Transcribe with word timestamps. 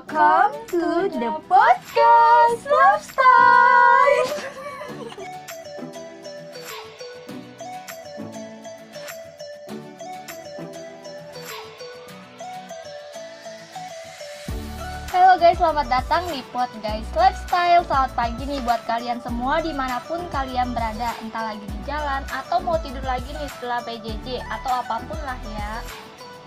Welcome 0.00 0.64
to 0.72 1.12
the 1.12 1.28
podcast 1.44 2.60
Lifestyle. 2.64 4.28
Halo 15.12 15.36
guys, 15.36 15.60
selamat 15.60 15.92
datang 15.92 16.24
di 16.32 16.40
Pod 16.48 16.72
Guys 16.80 17.04
Lifestyle 17.12 17.84
Selamat 17.84 18.16
pagi 18.16 18.48
nih 18.48 18.64
buat 18.64 18.80
kalian 18.88 19.20
semua 19.20 19.60
di 19.60 19.76
mana 19.76 20.00
pun 20.08 20.24
kalian 20.32 20.72
berada. 20.72 21.12
Entah 21.20 21.52
lagi 21.52 21.66
di 21.68 21.78
jalan 21.84 22.24
atau 22.32 22.56
mau 22.64 22.80
tidur 22.80 23.04
lagi 23.04 23.36
nih 23.36 23.52
setelah 23.52 23.84
PJJ 23.84 24.40
Atau 24.48 24.80
apa 24.80 25.04
pun 25.04 25.20
lah 25.28 25.36
ya 25.52 25.84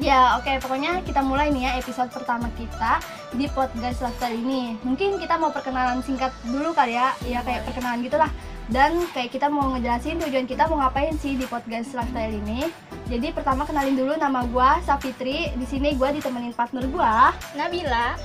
Ya, 0.02 0.41
oke, 0.41 0.57
pokoknya 0.57 1.05
kita 1.05 1.21
mulai 1.21 1.53
nih 1.53 1.70
ya 1.70 1.71
episode 1.77 2.09
pertama 2.09 2.49
kita 2.57 2.97
di 3.38 3.45
podcast 3.45 4.02
Lifestyle 4.02 4.33
ini. 4.33 4.73
Mungkin 4.81 5.21
kita 5.21 5.38
mau 5.38 5.53
perkenalan 5.53 6.02
singkat 6.02 6.33
dulu 6.49 6.73
kali 6.73 6.97
ya, 6.97 7.13
ya 7.29 7.45
kayak 7.45 7.61
perkenalan 7.69 8.02
gitulah. 8.02 8.31
Dan 8.73 9.05
kayak 9.13 9.29
kita 9.29 9.53
mau 9.53 9.69
ngejelasin 9.69 10.17
tujuan 10.17 10.49
kita 10.49 10.66
mau 10.66 10.81
ngapain 10.81 11.13
sih 11.21 11.38
di 11.38 11.45
podcast 11.45 11.93
Lifestyle 11.93 12.33
ini. 12.33 12.73
Jadi 13.05 13.29
pertama 13.38 13.69
kenalin 13.69 13.93
dulu 13.93 14.17
nama 14.17 14.41
gua 14.49 14.81
Safitri. 14.81 15.53
Di 15.53 15.66
sini 15.69 15.94
gua 15.94 16.09
ditemenin 16.09 16.57
partner 16.57 16.89
gua. 16.89 17.30
Nabila 17.53 18.17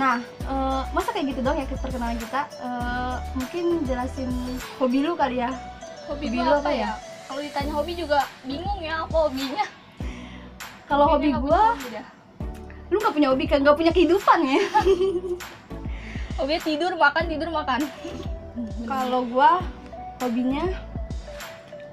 Nah, 0.00 0.16
eh, 0.48 0.82
masa 0.96 1.12
kayak 1.12 1.36
gitu 1.36 1.44
dong 1.44 1.60
ya 1.60 1.68
perkenalan 1.68 2.16
kita? 2.16 2.48
Eh, 2.56 3.16
mungkin 3.36 3.84
jelasin 3.84 4.32
hobi 4.80 5.04
lu 5.04 5.12
kali 5.12 5.44
ya. 5.44 5.52
Hobi 6.08 6.32
Hobi 6.32 6.40
gue 6.40 6.40
lu 6.40 6.48
apa 6.56 6.64
apa 6.64 6.72
ya? 6.72 6.90
Kalau 7.28 7.40
ditanya 7.44 7.72
hobi 7.76 7.92
juga 8.00 8.24
bingung 8.48 8.80
ya 8.80 9.04
apa 9.04 9.16
hobinya 9.28 9.81
Kalau 10.92 11.08
hobi 11.08 11.32
hobi 11.32 11.48
dah. 11.48 11.72
lu 12.92 13.00
nggak 13.00 13.14
punya 13.16 13.28
hobi 13.32 13.44
kan? 13.48 13.64
Nggak 13.64 13.76
punya 13.80 13.92
kehidupan 13.96 14.38
ya? 14.44 14.60
Hobinya 16.36 16.60
tidur, 16.60 16.92
makan, 17.00 17.24
tidur, 17.32 17.48
makan 17.48 17.80
Kalau 18.84 19.24
gua 19.24 19.64
hobinya 20.20 20.68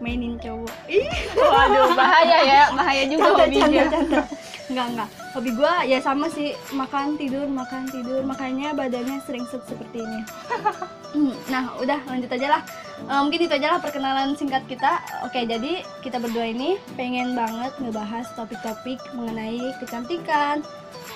mainin 0.04 0.36
cowok. 0.36 0.76
Ih, 0.92 1.08
Waduh, 1.32 1.96
bahaya 1.96 2.38
ya, 2.44 2.62
bahaya 2.76 3.04
juga 3.08 3.32
canda, 3.32 3.44
hobinya 3.48 3.68
canda, 3.68 3.88
canda. 3.88 4.20
Enggak, 4.68 4.86
enggak. 4.92 5.10
Hobi 5.30 5.54
gua 5.54 5.86
ya 5.86 6.02
sama 6.02 6.26
sih, 6.26 6.58
makan, 6.74 7.14
tidur, 7.14 7.46
makan, 7.46 7.86
tidur. 7.90 8.26
Makanya 8.26 8.74
badannya 8.74 9.22
sering 9.26 9.46
set 9.50 9.62
seperti 9.68 10.02
ini. 10.02 10.22
Hmm, 11.10 11.34
nah, 11.50 11.74
udah 11.82 12.06
lanjut 12.06 12.30
aja 12.30 12.48
lah. 12.54 12.62
Eh, 13.02 13.22
mungkin 13.26 13.42
itu 13.42 13.50
aja 13.50 13.74
lah 13.74 13.80
perkenalan 13.82 14.38
singkat 14.38 14.62
kita. 14.70 15.02
Oke, 15.26 15.42
jadi 15.42 15.82
kita 16.06 16.22
berdua 16.22 16.54
ini 16.54 16.78
pengen 16.94 17.34
banget 17.34 17.74
ngebahas 17.82 18.30
topik-topik 18.38 19.02
mengenai 19.18 19.74
kecantikan, 19.82 20.62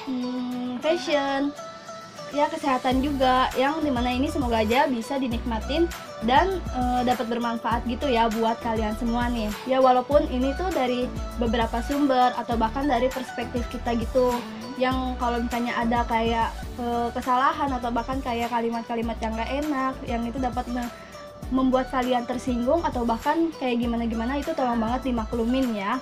hmm, 0.10 0.82
fashion, 0.82 1.54
ya 2.34 2.50
kesehatan 2.50 3.00
juga. 3.06 3.48
Yang 3.54 3.86
di 3.88 3.92
mana 3.94 4.10
ini 4.12 4.28
semoga 4.28 4.66
aja 4.66 4.90
bisa 4.90 5.22
dinikmatin 5.22 5.86
dan 6.26 6.60
eh, 6.74 7.02
dapat 7.06 7.30
bermanfaat 7.30 7.86
gitu 7.86 8.10
ya 8.10 8.28
buat 8.34 8.58
kalian 8.60 8.98
semua 8.98 9.30
nih. 9.30 9.48
Ya 9.70 9.80
walaupun 9.80 10.26
ini 10.34 10.52
tuh 10.58 10.68
dari 10.74 11.06
beberapa 11.38 11.80
sumber 11.86 12.34
atau 12.36 12.58
bahkan 12.58 12.90
dari 12.90 13.08
perspektif 13.08 13.64
kita 13.70 13.94
gitu. 13.96 14.34
Yang 14.82 15.22
kalau 15.22 15.38
misalnya 15.38 15.78
ada 15.78 16.02
kayak 16.10 16.50
eh, 16.82 17.08
kesalahan 17.14 17.70
atau 17.78 17.94
bahkan 17.94 18.18
kayak 18.20 18.50
kalimat-kalimat 18.50 19.16
yang 19.22 19.38
gak 19.38 19.52
enak 19.54 19.94
yang 20.10 20.22
itu 20.26 20.42
dapat 20.42 20.66
me- 20.74 20.92
membuat 21.54 21.94
kalian 21.94 22.26
tersinggung 22.26 22.82
atau 22.82 23.06
bahkan 23.06 23.54
kayak 23.62 23.78
gimana-gimana 23.78 24.42
itu 24.42 24.58
tolong 24.58 24.82
banget 24.82 25.14
dimaklumin 25.14 25.78
ya. 25.78 26.02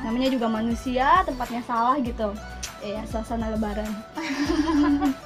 Namanya 0.00 0.32
juga 0.32 0.48
manusia 0.48 1.20
tempatnya 1.28 1.60
salah 1.68 2.00
gitu. 2.00 2.32
Ya 2.80 3.02
suasana 3.08 3.50
lebaran 3.50 3.88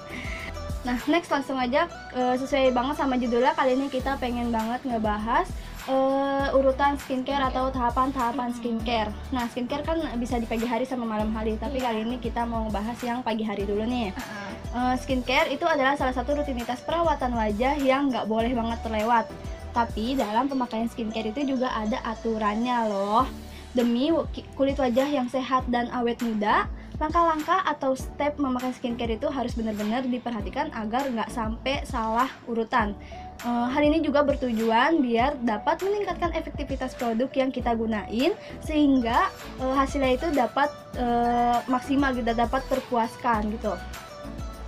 Nah, 0.80 0.96
next 1.12 1.28
langsung 1.28 1.60
aja 1.60 1.84
eh, 2.16 2.34
sesuai 2.40 2.72
banget 2.72 2.96
sama 2.96 3.20
judulnya 3.20 3.52
kali 3.52 3.76
ini 3.76 3.92
kita 3.92 4.16
pengen 4.16 4.48
banget 4.48 4.80
ngebahas 4.88 5.44
eh, 5.84 6.48
urutan 6.56 6.96
skincare 6.96 7.52
atau 7.52 7.68
tahapan-tahapan 7.68 8.48
skincare. 8.56 9.12
Nah, 9.28 9.44
skincare 9.52 9.84
kan 9.84 10.00
bisa 10.16 10.40
di 10.40 10.48
pagi 10.48 10.64
hari 10.64 10.88
sama 10.88 11.04
malam 11.04 11.28
hari, 11.36 11.60
tapi 11.60 11.80
Iya. 11.80 11.92
kali 11.92 11.98
ini 12.08 12.16
kita 12.16 12.48
mau 12.48 12.64
ngebahas 12.68 12.96
yang 13.04 13.20
pagi 13.20 13.44
hari 13.44 13.68
dulu 13.68 13.84
nih. 13.84 14.12
Eh, 14.70 14.94
skincare 15.02 15.52
itu 15.52 15.66
adalah 15.68 15.98
salah 16.00 16.14
satu 16.16 16.32
rutinitas 16.38 16.80
perawatan 16.80 17.34
wajah 17.36 17.74
yang 17.76 18.08
nggak 18.08 18.24
boleh 18.24 18.54
banget 18.56 18.78
terlewat. 18.80 19.26
Tapi 19.76 20.16
dalam 20.16 20.48
pemakaian 20.48 20.88
skincare 20.88 21.30
itu 21.30 21.54
juga 21.54 21.70
ada 21.76 22.00
aturannya 22.08 22.88
loh. 22.88 23.28
Demi 23.70 24.10
kulit 24.58 24.74
wajah 24.74 25.06
yang 25.06 25.30
sehat 25.30 25.62
dan 25.70 25.86
awet 25.94 26.18
muda, 26.26 26.66
langkah-langkah 27.00 27.64
atau 27.64 27.96
step 27.96 28.36
memakai 28.36 28.76
skincare 28.76 29.16
itu 29.16 29.24
harus 29.32 29.56
benar-benar 29.56 30.04
diperhatikan 30.04 30.68
agar 30.76 31.08
nggak 31.08 31.32
sampai 31.32 31.80
salah 31.88 32.28
urutan. 32.44 32.92
Eh, 33.40 33.66
hal 33.72 33.80
ini 33.80 34.04
juga 34.04 34.20
bertujuan 34.20 35.00
biar 35.00 35.40
dapat 35.40 35.80
meningkatkan 35.80 36.36
efektivitas 36.36 36.92
produk 36.92 37.32
yang 37.32 37.48
kita 37.48 37.72
gunain 37.72 38.36
sehingga 38.60 39.32
eh, 39.64 39.74
hasilnya 39.80 40.20
itu 40.20 40.28
dapat 40.36 40.68
eh, 41.00 41.56
maksimal 41.72 42.12
gitu 42.12 42.36
dapat 42.36 42.60
terpuaskan 42.68 43.48
gitu. 43.48 43.72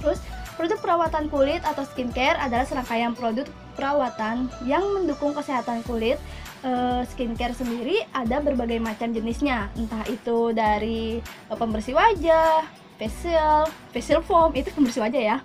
Terus 0.00 0.19
produk 0.56 0.81
perawatan 0.81 1.28
kulit 1.28 1.60
atau 1.69 1.84
skincare 1.84 2.41
adalah 2.41 2.65
serangkaian 2.65 3.12
produk 3.12 3.44
perawatan 3.76 4.48
yang 4.65 4.82
mendukung 4.97 5.37
kesehatan 5.37 5.84
kulit. 5.84 6.16
Eh, 6.62 7.03
skincare 7.11 7.59
sendiri 7.59 8.06
ada 8.15 8.39
berbagai 8.39 8.78
macam 8.78 9.11
jenisnya, 9.11 9.67
entah 9.75 10.06
itu 10.06 10.55
dari 10.55 11.19
eh, 11.19 11.56
pembersih 11.59 11.91
wajah, 11.91 12.62
facial, 13.03 13.67
facial 13.91 14.23
foam 14.23 14.55
itu 14.55 14.71
pembersih 14.71 15.03
wajah 15.03 15.22
ya, 15.34 15.37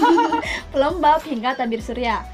pelembab 0.72 1.20
hingga 1.28 1.52
tabir 1.60 1.84
surya. 1.84 2.24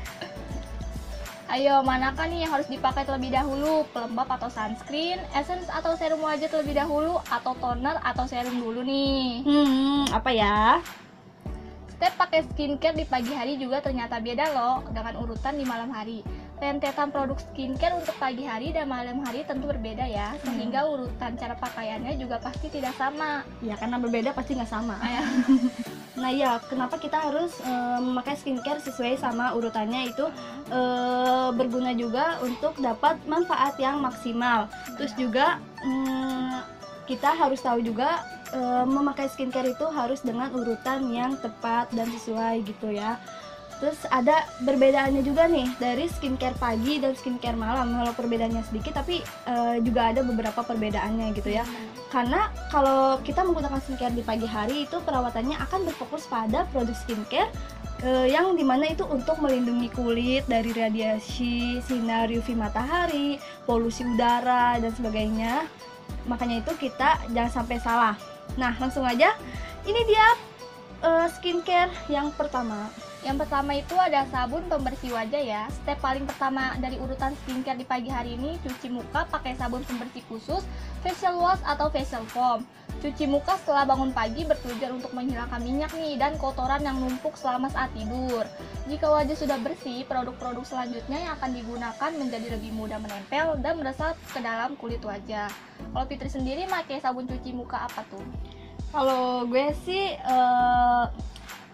Ayo, 1.51 1.83
manakah 1.83 2.31
nih 2.31 2.47
yang 2.47 2.55
harus 2.55 2.71
dipakai 2.71 3.03
terlebih 3.03 3.35
dahulu? 3.35 3.83
Pelembab 3.91 4.31
atau 4.39 4.47
sunscreen, 4.47 5.19
essence 5.35 5.67
atau 5.67 5.99
serum 5.99 6.23
wajah 6.23 6.47
terlebih 6.47 6.79
dahulu, 6.79 7.19
atau 7.27 7.59
toner 7.59 7.99
atau 8.07 8.25
serum 8.31 8.55
dulu 8.55 8.87
nih? 8.87 9.43
Hmm, 9.43 10.07
apa 10.15 10.31
ya? 10.31 10.79
Step 12.03 12.19
pakai 12.19 12.43
skincare 12.51 12.99
di 12.99 13.07
pagi 13.07 13.31
hari 13.31 13.55
juga 13.55 13.79
ternyata 13.79 14.19
beda 14.19 14.51
loh 14.51 14.83
dengan 14.91 15.23
urutan 15.23 15.55
di 15.55 15.63
malam 15.63 15.87
hari. 15.95 16.27
Rentetan 16.59 17.15
produk 17.15 17.39
skincare 17.39 17.95
untuk 17.95 18.19
pagi 18.19 18.43
hari 18.43 18.75
dan 18.75 18.91
malam 18.91 19.23
hari 19.23 19.47
tentu 19.47 19.71
berbeda 19.71 20.11
ya, 20.11 20.35
sehingga 20.43 20.83
urutan 20.83 21.39
cara 21.39 21.55
pakaiannya 21.55 22.19
juga 22.19 22.43
pasti 22.43 22.75
tidak 22.75 22.99
sama. 22.99 23.47
Ya 23.63 23.79
karena 23.79 24.03
berbeda 24.03 24.35
pasti 24.35 24.59
nggak 24.59 24.67
sama. 24.67 24.99
Ayo. 24.99 25.23
Nah 26.13 26.29
ya, 26.29 26.59
kenapa 26.67 26.99
kita 26.99 27.19
harus 27.19 27.55
eh, 27.63 27.99
memakai 28.03 28.35
skincare 28.35 28.83
sesuai 28.83 29.23
sama 29.23 29.55
urutannya 29.55 30.11
itu 30.11 30.27
eh, 30.75 31.49
berguna 31.55 31.95
juga 31.95 32.43
untuk 32.43 32.83
dapat 32.83 33.23
manfaat 33.31 33.79
yang 33.79 34.03
maksimal. 34.03 34.67
Terus 34.99 35.15
juga 35.15 35.63
mm, 35.87 36.67
kita 37.07 37.31
harus 37.31 37.63
tahu 37.63 37.79
juga 37.79 38.42
eh, 38.53 38.85
memakai 38.87 39.27
skincare 39.33 39.73
itu 39.73 39.87
harus 39.91 40.21
dengan 40.23 40.53
urutan 40.53 41.09
yang 41.11 41.37
tepat 41.41 41.91
dan 41.97 42.09
sesuai 42.13 42.63
gitu 42.69 42.93
ya. 42.93 43.19
Terus 43.83 43.99
ada 44.15 44.47
perbedaannya 44.63 45.27
juga 45.27 45.51
nih 45.51 45.67
dari 45.83 46.07
skincare 46.07 46.55
pagi 46.55 47.03
dan 47.03 47.19
skincare 47.19 47.59
malam. 47.59 47.91
Kalau 47.91 48.13
perbedaannya 48.15 48.63
sedikit 48.69 49.03
tapi 49.03 49.25
eh, 49.25 49.77
juga 49.83 50.15
ada 50.15 50.23
beberapa 50.23 50.63
perbedaannya 50.63 51.35
gitu 51.35 51.51
ya 51.57 51.67
karena 52.13 52.53
kalau 52.69 53.17
kita 53.25 53.41
menggunakan 53.41 53.81
skincare 53.81 54.13
di 54.13 54.21
pagi 54.21 54.45
hari 54.45 54.85
itu 54.85 55.01
perawatannya 55.01 55.57
akan 55.57 55.89
berfokus 55.89 56.29
pada 56.29 56.69
produk 56.69 56.93
skincare 56.93 57.49
eh, 58.05 58.29
yang 58.29 58.53
di 58.53 58.61
mana 58.61 58.93
itu 58.93 59.09
untuk 59.09 59.41
melindungi 59.41 59.89
kulit 59.97 60.45
dari 60.45 60.77
radiasi 60.77 61.81
sinar 61.81 62.29
UV 62.29 62.53
matahari, 62.53 63.41
polusi 63.65 64.05
udara 64.05 64.77
dan 64.77 64.93
sebagainya. 64.93 65.65
Makanya 66.29 66.61
itu 66.61 66.77
kita 66.77 67.17
jangan 67.33 67.65
sampai 67.65 67.81
salah. 67.81 68.32
Nah 68.57 68.77
langsung 68.77 69.05
aja, 69.05 69.37
ini 69.89 70.01
dia 70.09 70.27
eh, 71.03 71.27
skincare 71.37 71.93
yang 72.09 72.31
pertama. 72.35 72.91
Yang 73.23 73.47
pertama 73.47 73.71
itu 73.79 73.95
ada 73.95 74.27
sabun 74.35 74.67
pembersih 74.67 75.15
wajah 75.15 75.39
ya. 75.39 75.63
Step 75.71 76.03
paling 76.03 76.27
pertama 76.27 76.75
dari 76.83 76.99
urutan 76.99 77.39
skincare 77.45 77.79
di 77.79 77.87
pagi 77.87 78.11
hari 78.11 78.35
ini 78.35 78.59
cuci 78.67 78.91
muka 78.91 79.31
pakai 79.31 79.55
sabun 79.55 79.87
pembersih 79.87 80.27
khusus, 80.27 80.67
facial 81.07 81.39
wash 81.39 81.63
atau 81.63 81.87
facial 81.87 82.27
foam. 82.35 82.67
Cuci 83.03 83.27
muka 83.27 83.59
setelah 83.59 83.83
bangun 83.83 84.15
pagi 84.15 84.47
bertujuan 84.47 85.03
untuk 85.03 85.11
menghilangkan 85.11 85.59
minyak 85.59 85.91
nih 85.99 86.15
dan 86.15 86.39
kotoran 86.39 86.87
yang 86.87 87.03
numpuk 87.03 87.35
selama 87.35 87.67
saat 87.67 87.91
tidur. 87.99 88.47
Jika 88.87 89.11
wajah 89.11 89.35
sudah 89.35 89.59
bersih, 89.59 90.07
produk-produk 90.07 90.63
selanjutnya 90.63 91.19
yang 91.19 91.35
akan 91.35 91.51
digunakan 91.51 92.11
menjadi 92.15 92.55
lebih 92.55 92.71
mudah 92.71 93.03
menempel 93.03 93.59
dan 93.59 93.83
meresap 93.83 94.15
ke 94.31 94.39
dalam 94.39 94.79
kulit 94.79 95.03
wajah. 95.03 95.51
Kalau 95.83 96.07
Fitri 96.07 96.31
sendiri 96.31 96.63
pakai 96.71 97.03
sabun 97.03 97.27
cuci 97.27 97.51
muka 97.51 97.91
apa 97.91 98.07
tuh? 98.07 98.23
Kalau 98.95 99.51
gue 99.51 99.75
sih 99.83 100.15
eh, 100.15 101.05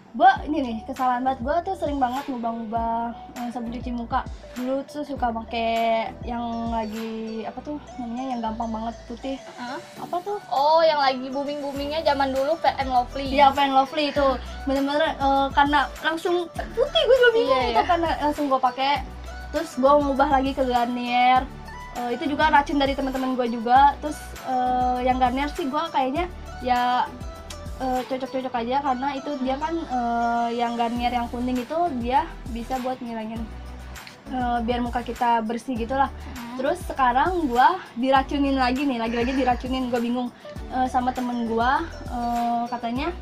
gue 0.09 0.31
ini 0.49 0.57
nih 0.65 0.77
kesalahan 0.89 1.21
banget. 1.21 1.39
Gue 1.45 1.55
tuh 1.61 1.75
sering 1.77 2.01
banget 2.01 2.25
ngubah-ngubah 2.25 3.13
eh, 3.37 3.49
sabun 3.53 3.69
cuci 3.69 3.91
muka. 3.93 4.25
Dulu 4.57 4.81
tuh 4.89 5.05
suka 5.05 5.29
pakai 5.29 6.09
yang 6.25 6.73
lagi 6.73 7.45
apa 7.45 7.59
tuh 7.61 7.77
namanya 8.01 8.25
yang 8.33 8.39
gampang 8.41 8.69
banget 8.73 8.95
putih. 9.05 9.37
Hah? 9.57 9.77
apa 10.01 10.15
tuh? 10.25 10.39
Oh, 10.49 10.81
yang 10.81 10.97
lagi 10.97 11.29
booming 11.29 11.61
boomingnya 11.61 12.01
zaman 12.01 12.33
dulu 12.33 12.57
and 12.65 12.89
Lovely. 12.89 13.29
Iya, 13.29 13.53
Fan 13.53 13.71
Lovely 13.73 14.09
itu. 14.09 14.27
Bener-bener 14.65 15.13
eh, 15.13 15.47
karena 15.53 15.85
langsung 16.01 16.49
putih 16.55 17.01
gue 17.05 17.17
juga 17.21 17.31
bingung 17.33 17.61
Iya, 17.61 17.69
itu 17.69 17.81
iya. 17.81 17.85
karena 17.85 18.09
langsung 18.17 18.45
gue 18.49 18.59
pakai. 18.59 19.05
Terus 19.53 19.71
gue 19.77 19.91
ngubah 19.93 20.29
lagi 20.29 20.51
ke 20.57 20.63
Garnier. 20.65 21.45
Eh, 21.97 22.09
itu 22.17 22.25
juga 22.25 22.49
racun 22.49 22.81
dari 22.81 22.97
teman-teman 22.97 23.37
gue 23.37 23.47
juga. 23.61 23.93
Terus 24.01 24.17
eh, 24.49 25.05
yang 25.05 25.21
Garnier 25.21 25.49
sih 25.53 25.69
gue 25.69 25.83
kayaknya 25.93 26.25
ya 26.59 27.05
eh, 27.79 28.01
cocok-cocok 28.05 28.53
aja 28.59 28.77
karena 28.83 29.07
itu 29.15 29.31
dia 29.41 29.55
kan 29.57 29.75
eh, 29.75 30.49
yang 30.59 30.75
Garnier 30.75 31.11
yang 31.11 31.27
kuning 31.31 31.57
itu 31.57 31.77
dia 32.03 32.27
bisa 32.51 32.77
buat 32.83 32.99
ngilangin 32.99 33.41
eh, 34.31 34.59
biar 34.63 34.79
muka 34.83 35.01
kita 35.01 35.41
bersih 35.41 35.75
gitu 35.79 35.95
lah 35.95 36.11
Hmm. 36.49 36.57
Terus 36.65 36.79
sekarang 36.91 37.47
gua 37.47 37.79
diracunin 37.95 38.57
lagi 38.57 38.83
nih, 38.83 38.99
lagi-lagi 38.99 39.31
diracunin. 39.37 39.87
Gua 39.87 40.01
bingung 40.01 40.29
eh, 40.73 40.87
sama 40.89 41.13
temen 41.13 41.45
gua 41.47 41.85
eh, 42.09 42.63
katanya 42.67 43.15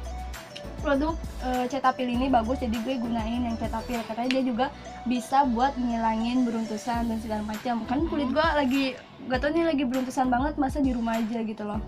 produk 0.81 1.13
eh, 1.44 1.65
Cetapil 1.68 2.07
ini 2.07 2.30
bagus 2.30 2.62
jadi 2.62 2.77
gue 2.86 3.01
gunain 3.01 3.42
yang 3.44 3.57
Cetapil 3.57 3.98
katanya 4.06 4.30
dia 4.30 4.44
juga 4.45 4.65
bisa 5.10 5.44
buat 5.50 5.74
ngilangin 5.75 6.45
beruntusan 6.48 7.10
dan 7.10 7.18
segala 7.19 7.44
macam. 7.44 7.83
Kan 7.86 8.07
kulit 8.07 8.30
gua 8.31 8.57
lagi 8.57 8.95
gak 9.27 9.44
tau 9.44 9.51
nih 9.51 9.68
lagi 9.68 9.83
beruntusan 9.83 10.31
banget 10.31 10.53
masa 10.56 10.80
di 10.80 10.95
rumah 10.95 11.19
aja 11.19 11.44
gitu 11.44 11.63
loh. 11.65 11.81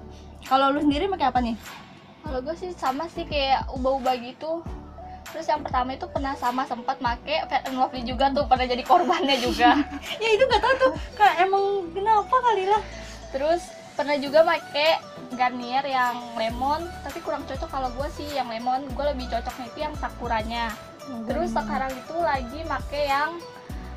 Kalau 0.46 0.74
lu 0.74 0.84
sendiri 0.84 1.08
pakai 1.08 1.28
apa 1.30 1.40
nih? 1.40 1.56
Kalau 2.30 2.46
gue 2.46 2.54
sih 2.62 2.70
sama 2.78 3.10
sih 3.10 3.26
kayak 3.26 3.74
ubah-ubah 3.74 4.16
gitu. 4.22 4.62
Terus 5.34 5.50
yang 5.50 5.66
pertama 5.66 5.98
itu 5.98 6.06
pernah 6.06 6.38
sama 6.38 6.62
sempat 6.70 7.02
make 7.02 7.26
Fair 7.50 7.66
and 7.66 7.74
Lovely 7.74 8.06
juga 8.06 8.30
tuh 8.30 8.46
pernah 8.46 8.70
jadi 8.70 8.86
korbannya 8.86 9.42
juga. 9.42 9.82
ya 10.22 10.30
itu 10.30 10.46
gak 10.46 10.62
tau 10.62 10.74
tuh 10.78 10.94
kayak 11.18 11.50
emang 11.50 11.90
kenapa 11.90 12.36
kali 12.38 12.70
lah. 12.70 12.82
Terus 13.34 13.66
pernah 13.98 14.14
juga 14.22 14.46
make 14.46 15.02
Garnier 15.34 15.82
yang 15.90 16.38
lemon, 16.38 16.86
tapi 17.02 17.18
kurang 17.26 17.50
cocok 17.50 17.66
kalau 17.66 17.90
gue 17.98 18.10
sih 18.14 18.30
yang 18.30 18.46
lemon. 18.46 18.86
Gue 18.94 19.10
lebih 19.10 19.26
cocoknya 19.34 19.66
itu 19.66 19.80
yang 19.82 19.94
sakuranya. 19.98 20.70
Terus 21.26 21.50
sekarang 21.50 21.90
itu 21.98 22.14
lagi 22.22 22.62
make 22.70 23.02
yang 23.10 23.42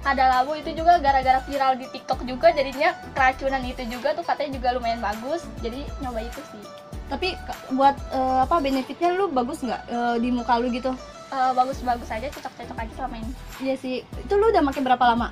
ada 0.09 0.41
labu 0.41 0.57
itu 0.57 0.73
juga 0.73 0.97
gara-gara 1.05 1.45
viral 1.45 1.77
di 1.77 1.85
TikTok 1.85 2.25
juga 2.25 2.49
jadinya 2.51 2.97
keracunan 3.13 3.61
itu 3.61 3.85
juga 3.93 4.17
tuh 4.17 4.25
katanya 4.25 4.57
juga 4.57 4.69
lumayan 4.73 5.05
bagus. 5.05 5.45
Jadi 5.61 5.85
nyoba 6.01 6.25
itu 6.25 6.41
sih. 6.49 6.82
Tapi 7.13 7.37
buat 7.77 7.93
eh, 8.09 8.39
apa 8.41 8.57
benefitnya 8.59 9.13
lu 9.13 9.29
bagus 9.29 9.61
nggak 9.61 9.83
eh, 9.85 10.17
di 10.17 10.33
muka 10.33 10.57
lu 10.57 10.73
gitu? 10.73 10.97
Eh, 11.29 11.53
bagus-bagus 11.53 12.09
aja 12.09 12.29
cocok-cocok 12.33 12.77
aja 12.81 12.93
selama 12.97 13.17
ini. 13.21 13.33
Iya 13.61 13.75
sih. 13.77 13.97
Itu 14.17 14.41
lu 14.41 14.49
udah 14.49 14.65
pakai 14.65 14.81
berapa 14.81 15.05
lama? 15.05 15.29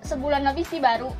Sebulan 0.00 0.44
lebih 0.44 0.64
sih 0.64 0.80
baru. 0.80 1.12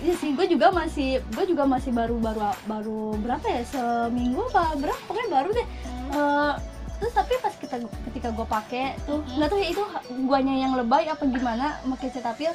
Iya 0.00 0.16
sih, 0.16 0.32
gue 0.32 0.48
juga 0.48 0.72
masih, 0.72 1.20
gue 1.20 1.44
juga 1.44 1.68
masih 1.68 1.92
baru 1.92 2.16
baru 2.16 2.48
baru 2.64 3.00
berapa 3.20 3.44
ya 3.44 3.60
seminggu 3.68 4.40
apa 4.48 4.72
berapa 4.80 5.00
pokoknya 5.04 5.28
baru 5.30 5.48
deh. 5.52 5.66
Eh, 6.12 6.52
terus 6.96 7.12
tapi 7.12 7.34
pas 7.44 7.52
kita 7.52 7.76
ketika 8.08 8.28
gue 8.32 8.46
pakai 8.46 8.84
tuh 9.04 9.20
Mhm. 9.20 9.36
nggak 9.36 9.48
tahu 9.52 9.60
ya 9.60 9.68
itu 9.68 9.82
guanya 10.24 10.54
yang 10.54 10.72
lebay 10.72 11.04
apa 11.08 11.24
gimana 11.28 11.76
pakai 11.84 12.08
cetapil 12.08 12.52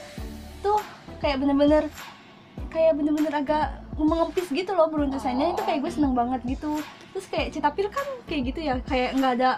tuh 0.62 0.81
kayak 1.19 1.38
bener-bener 1.38 1.84
kayak 2.74 2.98
bener-bener 2.98 3.34
agak 3.34 3.66
mengempis 4.05 4.47
gitu 4.53 4.71
loh 4.77 4.91
beruntusannya 4.94 5.57
itu 5.57 5.61
kayak 5.65 5.79
gue 5.81 5.91
seneng 5.91 6.13
banget 6.13 6.41
gitu. 6.45 6.77
Terus 7.15 7.25
kayak 7.33 7.47
cetapil 7.55 7.88
kan 7.89 8.05
kayak 8.29 8.41
gitu 8.53 8.59
ya 8.61 8.75
kayak 8.85 9.17
nggak 9.17 9.31
ada 9.41 9.51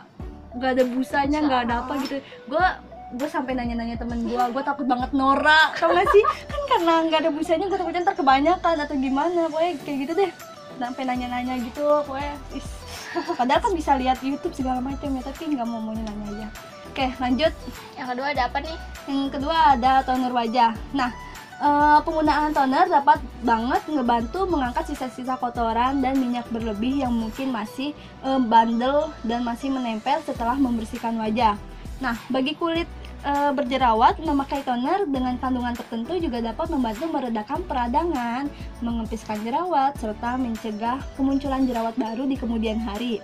nggak 0.55 0.71
ada 0.79 0.83
busanya 0.87 1.39
nggak 1.43 1.61
ada 1.67 1.73
apa 1.83 1.93
gitu. 2.07 2.15
Gue 2.47 2.65
gue 3.09 3.25
sampai 3.27 3.57
nanya-nanya 3.57 3.97
temen 3.97 4.21
gue 4.21 4.37
gue 4.37 4.63
takut 4.63 4.85
banget 4.85 5.11
norak 5.17 5.75
tau 5.81 5.91
gak 5.91 6.07
sih? 6.13 6.23
Kan 6.51 6.61
karena 6.69 6.93
nggak 7.09 7.19
ada 7.25 7.31
busanya 7.33 7.65
gue 7.67 7.79
takutnya 7.79 8.05
ntar 8.05 8.15
kebanyakan 8.15 8.75
atau 8.79 8.95
gimana. 8.95 9.49
Pokoknya 9.51 9.73
kayak 9.83 9.97
gitu 10.07 10.13
deh. 10.23 10.31
Sampai 10.79 11.03
nanya-nanya 11.03 11.59
gitu 11.59 11.83
pokoknya 12.07 12.35
is. 12.55 12.67
padahal 13.09 13.57
kan 13.57 13.73
bisa 13.73 13.97
lihat 13.97 14.21
YouTube 14.21 14.53
segala 14.53 14.77
macam 14.85 15.09
ya 15.09 15.21
tapi 15.25 15.49
nggak 15.49 15.65
mau 15.65 15.81
mau 15.81 15.91
nanya 15.91 16.13
aja. 16.29 16.47
Oke 16.93 17.11
lanjut. 17.19 17.51
Yang 17.97 18.07
kedua 18.15 18.27
ada 18.31 18.43
apa 18.47 18.57
nih? 18.61 18.77
yang 19.09 19.33
kedua 19.33 19.73
ada 19.73 20.05
toner 20.05 20.29
wajah. 20.29 20.71
Nah, 20.93 21.09
eh, 21.59 21.99
penggunaan 22.01 22.55
toner 22.55 22.87
dapat 22.87 23.19
banget 23.43 23.83
ngebantu 23.91 24.47
mengangkat 24.47 24.91
sisa-sisa 24.91 25.35
kotoran 25.35 25.99
dan 25.99 26.15
minyak 26.17 26.47
berlebih 26.49 27.03
yang 27.03 27.13
mungkin 27.13 27.51
masih 27.51 27.91
eh, 28.23 28.39
bandel 28.39 29.11
dan 29.27 29.43
masih 29.43 29.69
menempel 29.69 30.23
setelah 30.23 30.55
membersihkan 30.55 31.19
wajah. 31.19 31.59
Nah, 31.99 32.15
bagi 32.31 32.55
kulit 32.55 32.87
eh, 33.27 33.51
berjerawat, 33.51 34.23
memakai 34.23 34.63
toner 34.63 35.03
dengan 35.11 35.35
kandungan 35.35 35.75
tertentu 35.75 36.15
juga 36.15 36.39
dapat 36.39 36.71
membantu 36.71 37.05
meredakan 37.11 37.59
peradangan, 37.67 38.47
mengempiskan 38.79 39.39
jerawat, 39.43 39.99
serta 39.99 40.39
mencegah 40.39 41.03
kemunculan 41.19 41.67
jerawat 41.67 41.95
baru 41.99 42.23
di 42.23 42.39
kemudian 42.39 42.79
hari. 42.79 43.19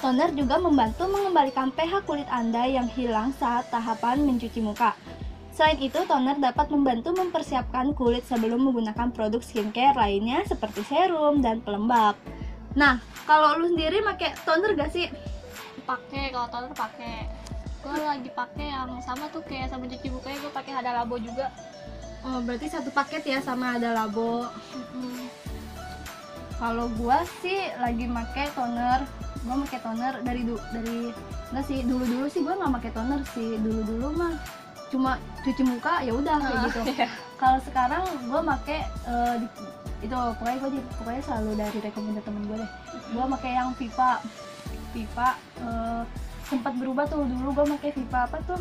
Toner 0.00 0.32
juga 0.32 0.56
membantu 0.56 1.12
mengembalikan 1.12 1.68
pH 1.76 2.08
kulit 2.08 2.24
Anda 2.32 2.64
yang 2.64 2.88
hilang 2.88 3.36
saat 3.36 3.68
tahapan 3.68 4.24
mencuci 4.24 4.64
muka. 4.64 4.96
Selain 5.60 5.76
itu, 5.76 6.00
toner 6.08 6.40
dapat 6.40 6.72
membantu 6.72 7.12
mempersiapkan 7.12 7.92
kulit 7.92 8.24
sebelum 8.24 8.64
menggunakan 8.64 9.12
produk 9.12 9.44
skincare 9.44 9.92
lainnya 9.92 10.40
seperti 10.48 10.80
serum 10.88 11.44
dan 11.44 11.60
pelembab. 11.60 12.16
Nah, 12.72 12.96
kalau 13.28 13.60
lu 13.60 13.68
sendiri 13.68 14.00
pakai 14.00 14.40
toner 14.48 14.72
gak 14.72 14.88
sih? 14.88 15.12
Pakai 15.84 16.32
kalau 16.32 16.48
toner 16.48 16.72
pakai. 16.72 17.28
Gue 17.84 17.92
lagi 17.92 18.32
pakai 18.32 18.72
yang 18.72 19.04
sama 19.04 19.28
tuh 19.28 19.44
kayak 19.44 19.68
sabun 19.68 19.92
cuci 19.92 20.08
mukanya 20.08 20.40
gue 20.40 20.48
pakai 20.48 20.72
Hada 20.80 20.96
Labo 20.96 21.20
juga. 21.20 21.52
Oh, 22.24 22.40
berarti 22.40 22.64
satu 22.72 22.88
paket 22.88 23.20
ya 23.28 23.44
sama 23.44 23.76
ada 23.76 23.92
labo. 23.92 24.48
Kalau 26.56 26.88
gua 26.96 27.20
sih 27.44 27.68
lagi 27.76 28.08
pakai 28.08 28.48
toner, 28.56 29.04
gua 29.44 29.60
pakai 29.68 29.80
toner 29.80 30.14
dari 30.24 30.40
du- 30.44 30.64
dari 30.72 31.12
enggak 31.52 31.64
sih 31.68 31.84
dulu-dulu 31.84 32.28
sih 32.28 32.44
gua 32.44 32.60
nggak 32.60 32.72
pakai 32.80 32.92
toner 32.92 33.20
sih 33.32 33.56
dulu-dulu 33.60 34.08
mah 34.12 34.36
cuma 34.90 35.12
cuci 35.40 35.62
muka 35.62 36.02
ya 36.02 36.12
udah 36.12 36.36
kayak 36.36 36.50
Ah, 36.52 36.64
gitu. 36.66 36.80
iya. 36.90 37.06
Kalau 37.36 37.58
sekarang 37.62 38.02
gua 38.26 38.40
pakai 38.44 38.78
eh, 38.84 39.34
di- 39.38 39.52
itu 40.02 40.16
pokoknya 40.34 40.68
di- 40.68 40.88
pokoknya 40.94 41.22
selalu 41.22 41.50
dari 41.56 41.78
rekomendasi 41.80 42.24
temen 42.24 42.42
gue 42.44 42.56
deh. 42.58 42.70
Gua 43.10 43.24
pakai 43.30 43.50
yang 43.54 43.70
Viva, 43.72 44.18
Viva 44.90 45.28
eh, 45.58 46.02
sempat 46.44 46.74
berubah 46.74 47.06
tuh 47.06 47.22
dulu 47.22 47.54
gua 47.54 47.66
pakai 47.70 47.90
Viva 47.92 48.20
apa 48.24 48.38
tuh 48.42 48.60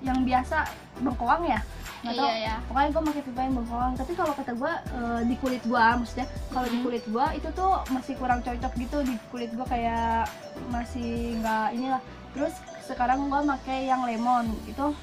yang 0.00 0.22
biasa 0.22 0.64
bengkoang 0.98 1.44
ya 1.44 1.60
nggak 2.00 2.16
tahu 2.16 2.24
Iya 2.24 2.36
ya. 2.40 2.56
pokoknya 2.64 2.88
gue 2.88 3.02
pakai 3.04 3.22
pipa 3.22 3.40
yang 3.42 3.54
bengkoang 3.54 3.92
tapi 3.92 4.12
kalau 4.14 4.32
kata 4.32 4.52
gue 4.54 4.72
eh, 4.72 5.20
di 5.28 5.34
kulit 5.36 5.60
gue 5.62 5.84
maksudnya 5.92 6.24
kalau 6.48 6.64
di 6.64 6.72
Hmm. 6.72 6.84
kulit 6.88 7.04
gue 7.06 7.26
itu 7.36 7.48
tuh 7.52 7.72
masih 7.90 8.14
kurang 8.16 8.40
cocok 8.40 8.72
gitu 8.74 8.98
di 9.04 9.14
kulit 9.28 9.52
gue 9.52 9.66
kayak 9.66 10.24
masih 10.70 11.36
nggak 11.36 11.66
inilah 11.70 12.00
terus 12.32 12.56
sekarang 12.82 13.28
gue 13.28 13.40
pakai 13.44 13.84
yang 13.84 14.00
lemon 14.02 14.48
itu 14.64 14.96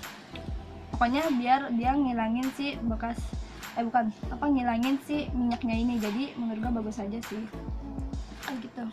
pokoknya 0.97 1.29
biar 1.37 1.61
dia 1.77 1.93
ngilangin 1.93 2.49
si 2.57 2.73
bekas 2.81 3.21
eh 3.77 3.85
bukan 3.85 4.09
apa 4.33 4.45
ngilangin 4.49 4.97
si 5.05 5.29
minyaknya 5.29 5.75
ini 5.77 5.93
jadi 6.01 6.23
menurut 6.41 6.57
gue 6.57 6.73
bagus 6.81 6.97
aja 6.97 7.21
sih 7.29 7.45
Kayak 8.41 8.57
gitu 8.65 8.83